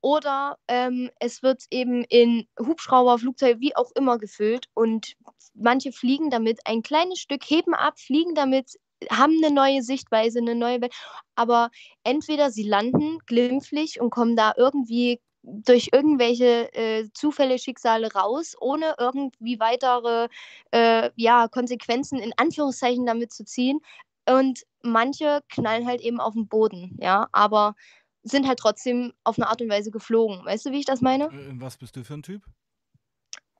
[0.02, 5.16] Oder ähm, es wird eben in Hubschrauber, Flugzeuge, wie auch immer gefüllt und
[5.54, 8.80] manche fliegen damit ein kleines Stück, heben ab, fliegen damit,
[9.12, 10.94] haben eine neue Sichtweise, eine neue Welt.
[11.36, 11.70] Aber
[12.04, 18.96] entweder sie landen glimpflich und kommen da irgendwie durch irgendwelche äh, Zufälle, Schicksale raus, ohne
[19.00, 20.28] irgendwie weitere
[20.72, 23.80] äh, ja, Konsequenzen in Anführungszeichen damit zu ziehen.
[24.28, 27.76] Und manche knallen halt eben auf den Boden, ja, aber
[28.24, 30.46] sind halt trotzdem auf eine Art und Weise geflogen.
[30.46, 31.26] Weißt du, wie ich das meine?
[31.26, 32.44] Äh, Was bist du für ein Typ?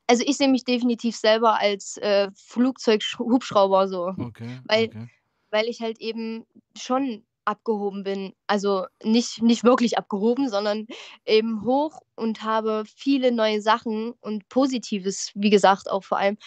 [0.08, 5.08] Also ich sehe mich definitiv selber als äh, Flugzeug-Hubschrauber so, Okay, weil, okay.
[5.52, 6.46] weil ich halt eben
[6.78, 8.34] schon abgehoben bin.
[8.48, 10.86] Also nicht, nicht wirklich abgehoben, sondern
[11.26, 16.38] eben hoch und habe viele neue Sachen und Positives, wie gesagt, auch vor allem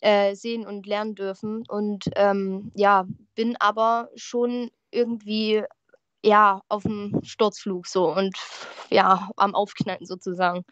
[0.00, 1.64] äh, sehen und lernen dürfen.
[1.68, 5.64] Und ähm, ja, bin aber schon irgendwie
[6.24, 8.36] ja auf dem Sturzflug so und
[8.90, 10.64] ja am Aufknallen sozusagen.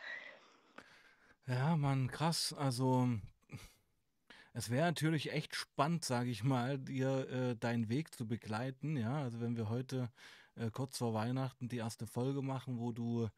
[1.46, 2.52] Ja, Mann, krass.
[2.52, 3.08] Also,
[4.52, 8.96] es wäre natürlich echt spannend, sage ich mal, dir äh, deinen Weg zu begleiten.
[8.96, 10.10] Ja, also wenn wir heute
[10.56, 13.28] äh, kurz vor Weihnachten die erste Folge machen, wo du,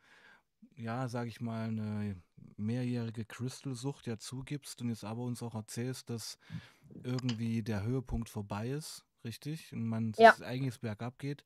[0.77, 2.23] ja, sage ich mal, eine
[2.57, 6.39] mehrjährige Crystal-Sucht ja zugibst und jetzt aber uns auch erzählst, dass
[7.05, 9.73] irgendwie der Höhepunkt vorbei ist, richtig?
[9.73, 11.45] Und man Ja, eigentlich bergab geht.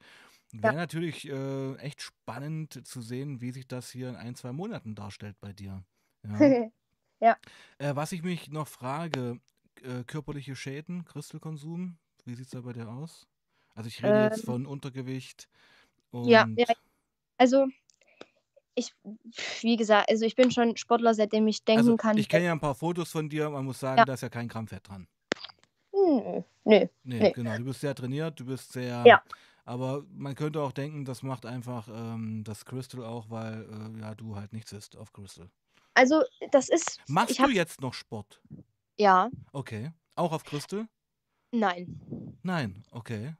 [0.52, 0.80] Wäre ja.
[0.80, 5.36] natürlich äh, echt spannend zu sehen, wie sich das hier in ein, zwei Monaten darstellt
[5.40, 5.84] bei dir.
[6.24, 6.70] Ja.
[7.20, 7.36] Ja.
[7.78, 9.38] Äh, was ich mich noch frage,
[9.82, 13.28] äh, körperliche Schäden, Crystal-Konsum, wie sieht es da bei dir aus?
[13.76, 15.48] Also ich rede jetzt Ähm, von Untergewicht
[16.12, 16.66] ja, ja.
[17.38, 17.68] Also
[18.74, 18.92] ich,
[19.60, 22.18] wie gesagt, also ich bin schon Sportler, seitdem ich also denken kann.
[22.18, 24.04] ich kenne ja ein paar Fotos von dir, man muss sagen, Ja.
[24.04, 25.06] da ist ja kein Gramm Fett dran.
[25.92, 27.30] Hm, nö, Nee, nö.
[27.32, 29.22] genau, du bist sehr trainiert, du bist sehr, Ja.
[29.64, 34.14] Aber man könnte auch denken, das macht einfach ähm, das Crystal auch, weil äh, ja
[34.14, 35.48] du halt nichts isst auf Crystal.
[35.94, 38.40] Also das ist, Machst ich du jetzt noch Sport?
[38.98, 39.92] ja, Okay.
[40.14, 40.86] Auch auf Crystal?
[41.52, 41.86] nein.
[42.42, 43.34] Nein, okay.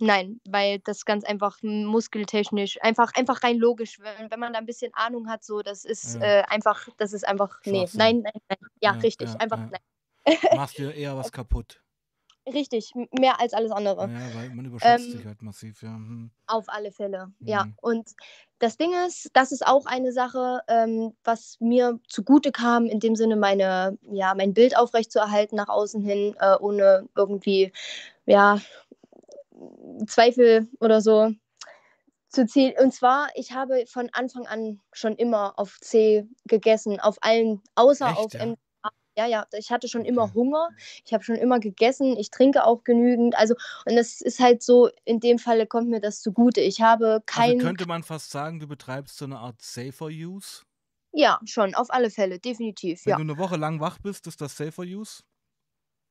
[0.00, 4.66] Nein, weil das ganz einfach muskeltechnisch, einfach, einfach rein logisch, wenn, wenn man da ein
[4.66, 8.32] bisschen Ahnung hat, so, das ist Ja, äh, einfach, das ist einfach, nee, nein, nein,
[8.48, 8.58] nein.
[8.80, 9.80] Ja, Ja, richtig, ja, einfach nein.
[10.56, 11.82] Machst dir eher was kaputt.
[12.52, 14.10] Richtig, mehr als alles andere.
[14.10, 15.88] Ja, weil man überschätzt sich Ähm, halt massiv, ja.
[15.88, 16.30] Hm.
[16.46, 17.64] auf alle Fälle, ja.
[17.64, 17.74] Hm.
[17.80, 18.10] Und
[18.58, 23.14] das Ding ist, das ist auch eine Sache, ähm, was mir zugute kam, in dem
[23.16, 27.72] Sinne meine, ja, mein Bild aufrechtzuerhalten nach außen hin, äh, ohne irgendwie,
[28.26, 28.60] ja,
[30.06, 31.32] Zweifel oder so
[32.28, 32.74] zu ziehen.
[32.80, 38.08] Und zwar, ich habe von Anfang an schon immer auf C gegessen, auf allen, außer
[38.08, 38.54] Echt, auf ja?
[39.18, 40.32] Ja, ja, ich hatte schon immer.
[40.32, 40.68] Hunger.
[41.04, 42.16] Ich habe schon immer gegessen.
[42.16, 43.36] Ich trinke auch genügend.
[43.36, 43.54] Also,
[43.84, 46.60] und das ist halt so, in dem Falle kommt mir das zugute.
[46.60, 50.62] Ich habe Also kein, könnte man fast sagen, du betreibst so eine Art Safer Use?
[51.12, 53.16] ja, schon, auf alle Fälle, definitiv, Wenn ja.
[53.16, 55.22] du eine Woche lang wach bist, ist das Safer Use?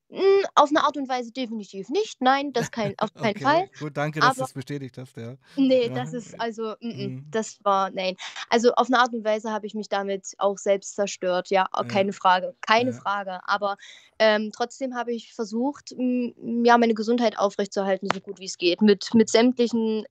[0.10, 2.22] Mm, Auf eine Art und Weise definitiv nicht.
[2.22, 3.64] Nein, das kein, auf keinen Fall.
[3.64, 5.36] Okay, gut, danke, dass du es bestätigt hast, ja.
[5.58, 5.94] Nee, Ja.
[5.96, 7.26] das ist also, mm, mm, Mhm.
[7.32, 8.16] das war, nein.
[8.50, 11.84] Also auf eine Art und Weise habe ich mich damit auch selbst zerstört, ja, Ja.
[11.84, 13.00] keine Frage, keine Ja.
[13.02, 13.40] Frage.
[13.48, 13.76] Aber
[14.20, 19.14] ähm, trotzdem habe ich versucht, ja, meine Gesundheit aufrechtzuerhalten, so gut wie es geht, mit,
[19.14, 20.06] mit sämtlichen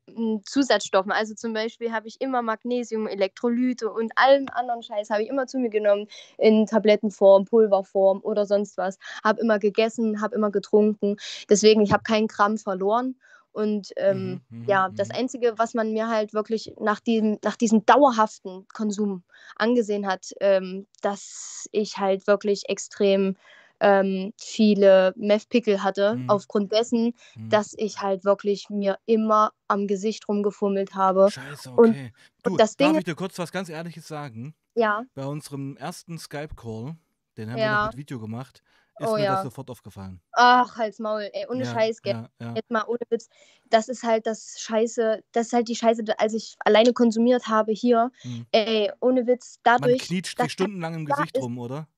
[0.45, 1.11] Zusatzstoffen.
[1.13, 5.47] Also zum Beispiel habe ich immer Magnesium, Elektrolyte und allen anderen Scheiß habe ich immer
[5.47, 6.07] zu mir genommen,
[6.39, 8.99] in Tablettenform, Pulverform oder sonst was.
[9.25, 9.86] Habe immer gegessen,
[10.21, 11.17] habe immer getrunken.
[11.49, 13.17] Deswegen, ich habe keinen Gramm verloren.
[13.53, 15.11] Und ähm, Mhm, mhm, ja, das mhm.
[15.11, 19.23] Einzige, was man mir halt wirklich nach diesem, nach diesem dauerhaften Konsum
[19.57, 23.37] angesehen hat, ähm, dass ich halt wirklich extrem
[23.81, 26.27] ähm, viele Meth-Pickel hatte, Mhm.
[26.27, 27.51] aufgrund dessen, Mhm.
[27.51, 31.31] dass ich halt wirklich mir immer am Gesicht rumgefummelt habe.
[31.31, 32.13] Scheiße, Und, okay.
[32.43, 34.55] Du, und das darf Ding ich dir kurz was ganz Ehrliches sagen?
[34.75, 36.97] ja, Bei unserem ersten Skype-Call,
[37.39, 38.63] den haben wir noch ja, mit Video gemacht,
[38.99, 39.43] ist oh mir das ja.
[39.43, 40.21] sofort aufgefallen.
[40.33, 42.15] Ach, halt's Maul, ey, ohne Ja, Scheiß, gell.
[42.15, 42.55] ja, ja.
[42.55, 43.29] Jetzt mal ohne Witz.
[43.69, 47.73] Das ist halt das Scheiße, das ist halt die Scheiße, als ich alleine konsumiert habe
[47.73, 48.11] hier.
[48.23, 48.47] Hm.
[48.53, 51.89] Ey, ohne Witz, Man dadurch, knietscht dass sich stundenlang im Gesicht rum, oder?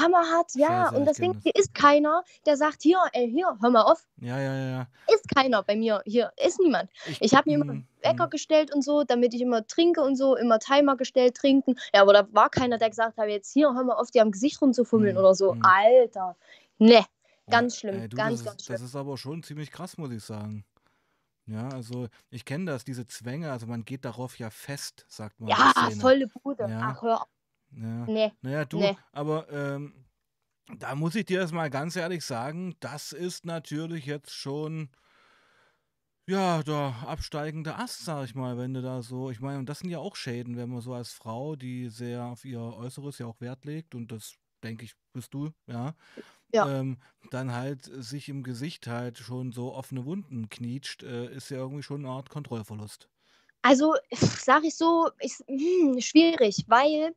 [0.00, 0.84] Hammerhart, ja.
[0.86, 4.06] Scheiße, Und das Ding, hier ist keiner, der sagt, hier, ey, hier, hör mal auf.
[4.20, 4.86] Ja, ja, ja, ja.
[5.12, 6.90] Ist keiner bei mir, hier ist niemand.
[7.06, 8.30] Ich, Ich habe mir immer hm, Wecker hm.
[8.30, 11.76] gestellt und so, damit ich immer trinke und so, immer Timer gestellt, trinken.
[11.94, 14.30] Ja, aber da war keiner, der gesagt hat, jetzt hier, hör mal auf, dir am
[14.32, 15.56] Gesicht rumzufummeln Hm, oder so.
[15.60, 16.36] Alter,
[16.78, 17.04] ne,
[17.46, 18.74] Ja, ganz schlimm, ey, du, ganz, ganz ist, schlimm.
[18.76, 20.64] das ist aber schon ziemlich krass, muss ich sagen.
[21.46, 25.48] Ja, also ich kenne das, diese Zwänge, also man geht darauf ja fest, sagt man
[25.48, 26.68] Ja, volle Bude.
[26.68, 27.28] Ja, Ach, hör auf.
[27.72, 28.08] Ja.
[28.08, 28.96] Ne, Naja, du, ne.
[29.12, 30.06] aber ähm,
[30.78, 34.90] da muss ich dir das mal ganz ehrlich sagen, das ist natürlich jetzt schon,
[36.28, 39.78] ja, der absteigende Ast, sag ich mal, wenn du da so, ich meine, und das
[39.80, 43.26] sind ja auch Schäden, wenn man so als Frau, die sehr auf ihr Äußeres ja
[43.26, 45.94] auch Wert legt, und das denke ich, bist du, ja,
[46.52, 51.50] Ja, ähm, dann halt sich im Gesicht halt schon so offene Wunden knietscht, äh, ist
[51.50, 53.10] ja irgendwie schon eine Art Kontrollverlust.
[53.62, 57.14] Also, sage ich so, ich, hm, schwierig, weil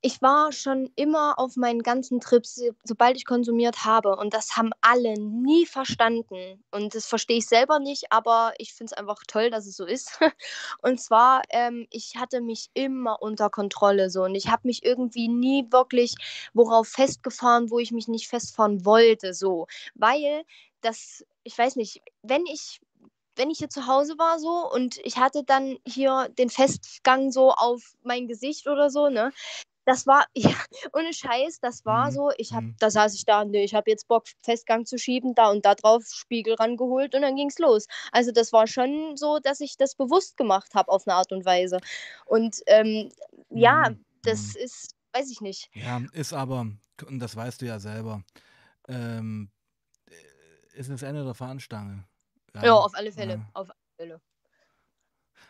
[0.00, 4.16] ich war schon immer auf meinen ganzen Trips, sobald ich konsumiert habe.
[4.16, 6.62] Und das haben alle nie verstanden.
[6.70, 9.84] Und das verstehe ich selber nicht, aber ich finde es einfach toll, dass es so
[9.84, 10.20] ist.
[10.82, 14.22] Und zwar, ähm, ich hatte mich immer unter Kontrolle so.
[14.22, 16.14] Und ich habe mich irgendwie nie wirklich
[16.54, 19.34] worauf festgefahren, wo ich mich nicht festfahren wollte.
[19.34, 19.66] So.
[19.94, 20.44] Weil
[20.80, 22.80] das, ich weiß nicht, wenn ich
[23.38, 27.52] wenn ich hier zu Hause war so und ich hatte dann hier den Festgang so
[27.52, 29.30] auf mein Gesicht oder so, ne,
[29.88, 30.54] das war, ja,
[30.92, 32.76] ohne Scheiß, das war Mhm, so, ich hab, mhm.
[32.78, 35.74] da saß ich da, nee, ich habe jetzt Bock, Festgang zu schieben, da und da
[35.74, 37.86] drauf Spiegel rangeholt und dann ging's los.
[38.12, 41.44] Also das war schon so, dass ich das bewusst gemacht habe auf eine Art und
[41.46, 41.78] Weise.
[42.26, 43.10] Und ähm,
[43.50, 44.60] ja, Mhm, das mhm.
[44.62, 45.70] ist, weiß ich nicht.
[45.74, 46.66] Ja, ist aber,
[47.06, 48.24] und das weißt du ja selber,
[48.88, 49.50] ähm,
[50.06, 52.06] äh, ist das Ende der Fahnenstange.
[52.54, 53.50] Ja, Ja, auf alle Fälle, ja.
[53.54, 54.20] auf alle Fälle.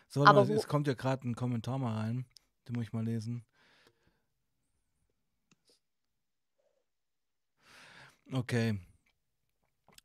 [0.07, 2.25] So, Aber es, es kommt ja gerade ein Kommentar mal rein.
[2.67, 3.45] Den muss ich mal lesen.
[8.31, 8.79] Okay.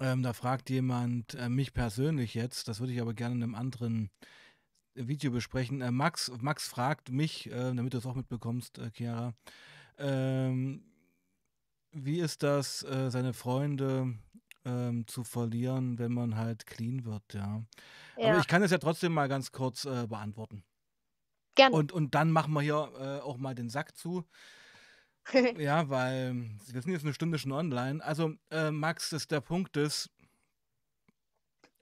[0.00, 3.54] Ähm, da fragt jemand äh, mich persönlich jetzt, das würde ich aber gerne in einem
[3.54, 4.10] anderen
[4.94, 5.80] Video besprechen.
[5.82, 9.34] Äh, Max, Max fragt mich, äh, damit du es auch mitbekommst, äh, Chiara,
[9.98, 10.84] ähm,
[11.92, 14.14] wie ist das, äh, seine Freunde
[14.64, 17.62] ähm, zu verlieren, wenn man halt clean wird, ja.
[18.16, 20.64] Aber ja, ich kann es ja trotzdem mal ganz kurz äh, beantworten.
[21.54, 21.76] gerne.
[21.76, 24.24] Und, und dann machen wir hier auch mal den Sack zu.
[25.58, 26.34] Ja, weil
[26.70, 28.04] wir sind jetzt eine Stunde schon online.
[28.04, 30.10] Also, äh, Max, das, der Punkt ist,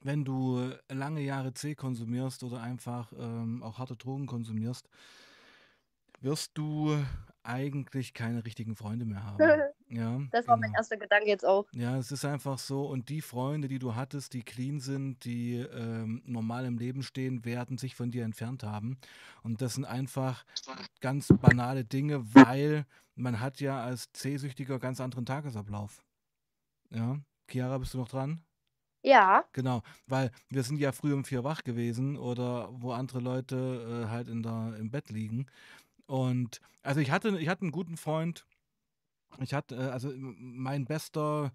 [0.00, 4.88] wenn du lange Jahre C konsumierst oder einfach ähm, auch harte Drogen konsumierst,
[6.20, 6.96] wirst du
[7.44, 9.38] eigentlich keine richtigen Freunde mehr haben.
[9.92, 10.78] Ja, Das war mein genau.
[10.78, 11.66] erster Gedanke jetzt auch.
[11.74, 12.86] Ja, es ist einfach so.
[12.86, 17.44] Und die Freunde, die du hattest, die clean sind, die ähm, normal im Leben stehen,
[17.44, 18.96] werden sich von dir entfernt haben.
[19.42, 20.46] Und das sind einfach
[21.02, 26.04] ganz banale Dinge, weil man hat ja als C-Süchtiger ganz anderen Tagesablauf.
[26.90, 28.40] Ja, Chiara, bist du noch dran?
[29.04, 34.04] Ja, Genau, weil wir sind ja früh um vier wach gewesen oder wo andere Leute
[34.06, 35.46] äh, halt in der, im Bett liegen.
[36.06, 38.46] Und also ich hatte, ich hatte einen guten Freund.
[39.40, 41.52] Ich hatte, äh, also mein bester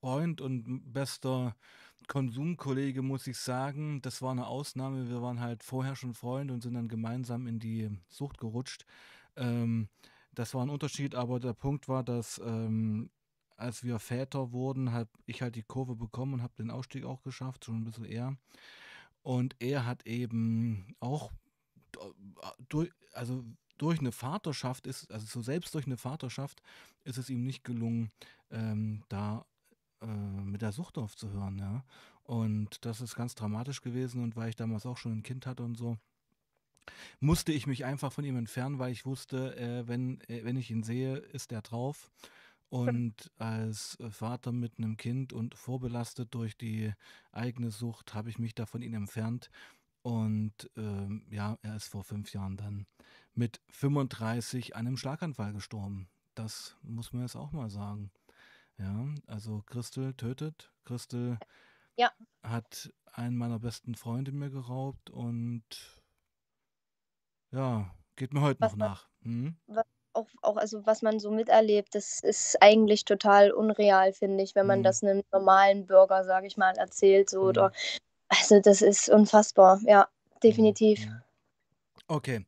[0.00, 1.56] Freund und bester
[2.08, 5.08] Konsumkollege, muss ich sagen, das war eine Ausnahme.
[5.08, 8.84] Wir waren halt vorher schon Freunde und sind dann gemeinsam in die Sucht gerutscht.
[9.36, 9.88] Ähm,
[10.34, 13.10] das war ein Unterschied, aber der Punkt war, dass ähm,
[13.56, 17.22] als wir Väter wurden, habe ich halt die Kurve bekommen und habe den Ausstieg auch
[17.22, 18.36] geschafft, schon ein bisschen eher.
[19.22, 21.32] Und er hat eben auch
[21.96, 23.44] äh, durch, also
[23.78, 26.62] durch eine Vaterschaft ist, also so selbst durch eine Vaterschaft
[27.04, 28.10] ist es ihm nicht gelungen,
[28.50, 29.46] ähm, da
[30.00, 31.84] äh, mit der Sucht aufzuhören, ja.
[32.22, 35.62] Und das ist ganz dramatisch gewesen und weil ich damals auch schon ein Kind hatte
[35.62, 35.98] und so,
[37.20, 40.70] musste ich mich einfach von ihm entfernen, weil ich wusste, äh, wenn, äh, wenn ich
[40.70, 42.10] ihn sehe, ist er drauf.
[42.68, 46.92] Und als Vater mit einem Kind und vorbelastet durch die
[47.30, 49.48] eigene Sucht habe ich mich da von ihm entfernt.
[50.02, 52.86] Und ähm, ja, er ist vor fünf Jahren dann
[53.32, 56.08] mit 35 an einem Schlaganfall gestorben.
[56.34, 58.10] Das muss man jetzt auch mal sagen.
[58.76, 60.72] Ja, also Christel tötet.
[60.84, 61.38] Christel
[61.96, 62.10] ja.
[62.42, 65.64] hat einen meiner besten Freunde mir geraubt und
[67.54, 69.08] ja, geht mir heute Was noch man, nach.
[69.22, 69.56] Hm?
[69.66, 74.54] was auch, auch, also was man so miterlebt, das ist eigentlich total unreal, finde ich,
[74.54, 74.84] wenn man Hm.
[74.84, 77.30] das einem normalen Bürger, sage ich mal, erzählt.
[77.30, 77.48] So, Hm.
[77.48, 77.72] oder,
[78.28, 80.08] also das ist unfassbar, ja,
[80.42, 81.06] definitiv.
[81.06, 81.22] Hm.
[82.08, 82.46] Okay.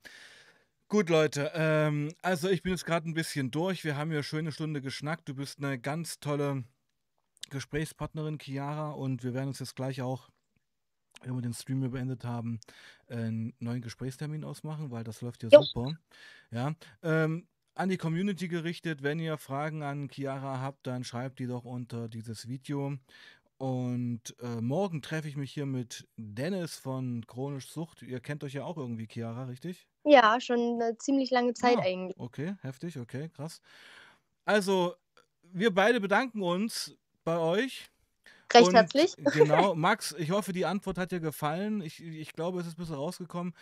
[0.89, 1.51] Gut, Leute.
[1.55, 3.85] Ähm, also ich bin jetzt gerade ein bisschen durch.
[3.85, 5.29] Wir haben ja schöne Stunde geschnackt.
[5.29, 6.65] Du bist eine ganz tolle
[7.51, 10.31] Gesprächspartnerin, Chiara, und wir werden uns jetzt gleich auch,
[11.23, 12.61] wenn wir den Stream hier beendet haben,
[13.09, 15.63] einen neuen Gesprächstermin ausmachen, weil das läuft ja Jo.
[15.63, 15.93] super.
[16.51, 16.75] Ja.
[17.03, 21.65] Ähm, an die Community gerichtet, wenn ihr Fragen an Chiara habt, dann schreibt die doch
[21.65, 22.97] unter dieses Video.
[23.59, 28.03] Und äh, morgen treffe ich mich hier mit Dennis von Chronisch Sucht.
[28.03, 29.89] Ihr kennt euch ja auch irgendwie, Chiara, richtig?
[30.05, 32.19] Ja, schon eine ziemlich lange Zeit Ah, eigentlich.
[32.19, 33.61] okay, heftig, okay, krass.
[34.45, 34.95] Also,
[35.43, 37.91] wir beide bedanken uns bei euch.
[38.53, 39.15] Recht Und herzlich.
[39.33, 41.81] genau, Max, ich hoffe, die Antwort hat dir gefallen.
[41.81, 43.55] Ich, ich glaube, es ist ein bisschen rausgekommen.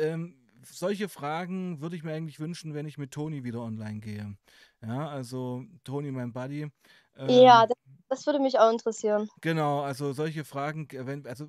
[0.00, 4.36] Ähm, solche Fragen würde ich mir eigentlich wünschen, wenn ich mit Toni wieder online gehe.
[4.80, 6.70] Ja, also Toni, mein Buddy.
[7.26, 7.78] Ja, Ähm, das,
[8.08, 9.28] das würde mich auch interessieren.
[9.40, 11.48] genau, also solche Fragen, äh, wenn, also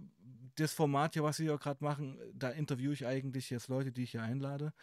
[0.56, 4.04] das Format hier, was wir hier gerade machen, da interviewe ich eigentlich jetzt Leute, die
[4.04, 4.74] ich hier einlade.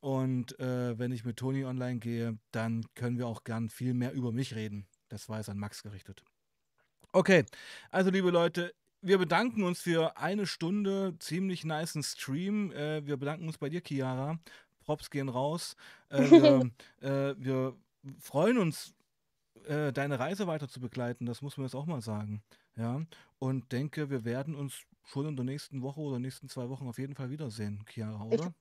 [0.00, 4.12] Und äh, wenn ich mit Toni online gehe, dann können wir auch gern viel mehr
[4.12, 4.86] über mich reden.
[5.08, 6.24] Das war jetzt an Max gerichtet.
[7.16, 7.46] Okay,
[7.90, 12.72] also liebe Leute, wir bedanken uns für eine Stunde ziemlich niceen Stream.
[12.72, 14.38] Äh, wir bedanken uns bei dir, Chiara.
[14.84, 15.76] Props gehen raus.
[16.10, 17.74] Äh, wir, äh, wir
[18.20, 18.92] freuen uns,
[19.64, 21.24] äh, deine Reise weiter zu begleiten.
[21.24, 22.42] Das muss man jetzt auch mal sagen.
[22.76, 23.00] Ja,
[23.38, 26.98] und denke, wir werden uns schon in der nächsten Woche oder nächsten zwei Wochen auf
[26.98, 28.54] jeden Fall wiedersehen, Chiara, Ich, oder?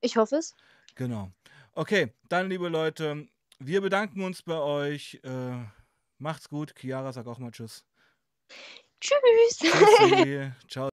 [0.00, 0.56] ich hoffe es.
[0.94, 1.30] Genau.
[1.74, 3.28] Okay, dann, liebe Leute,
[3.58, 5.20] wir bedanken uns bei euch.
[5.24, 5.58] Äh,
[6.16, 6.74] macht's gut.
[6.74, 7.84] Chiara, sag auch mal Tschüss.
[9.00, 9.58] Tschüss.
[9.58, 10.50] Tschüssi.
[10.68, 10.86] Ciao.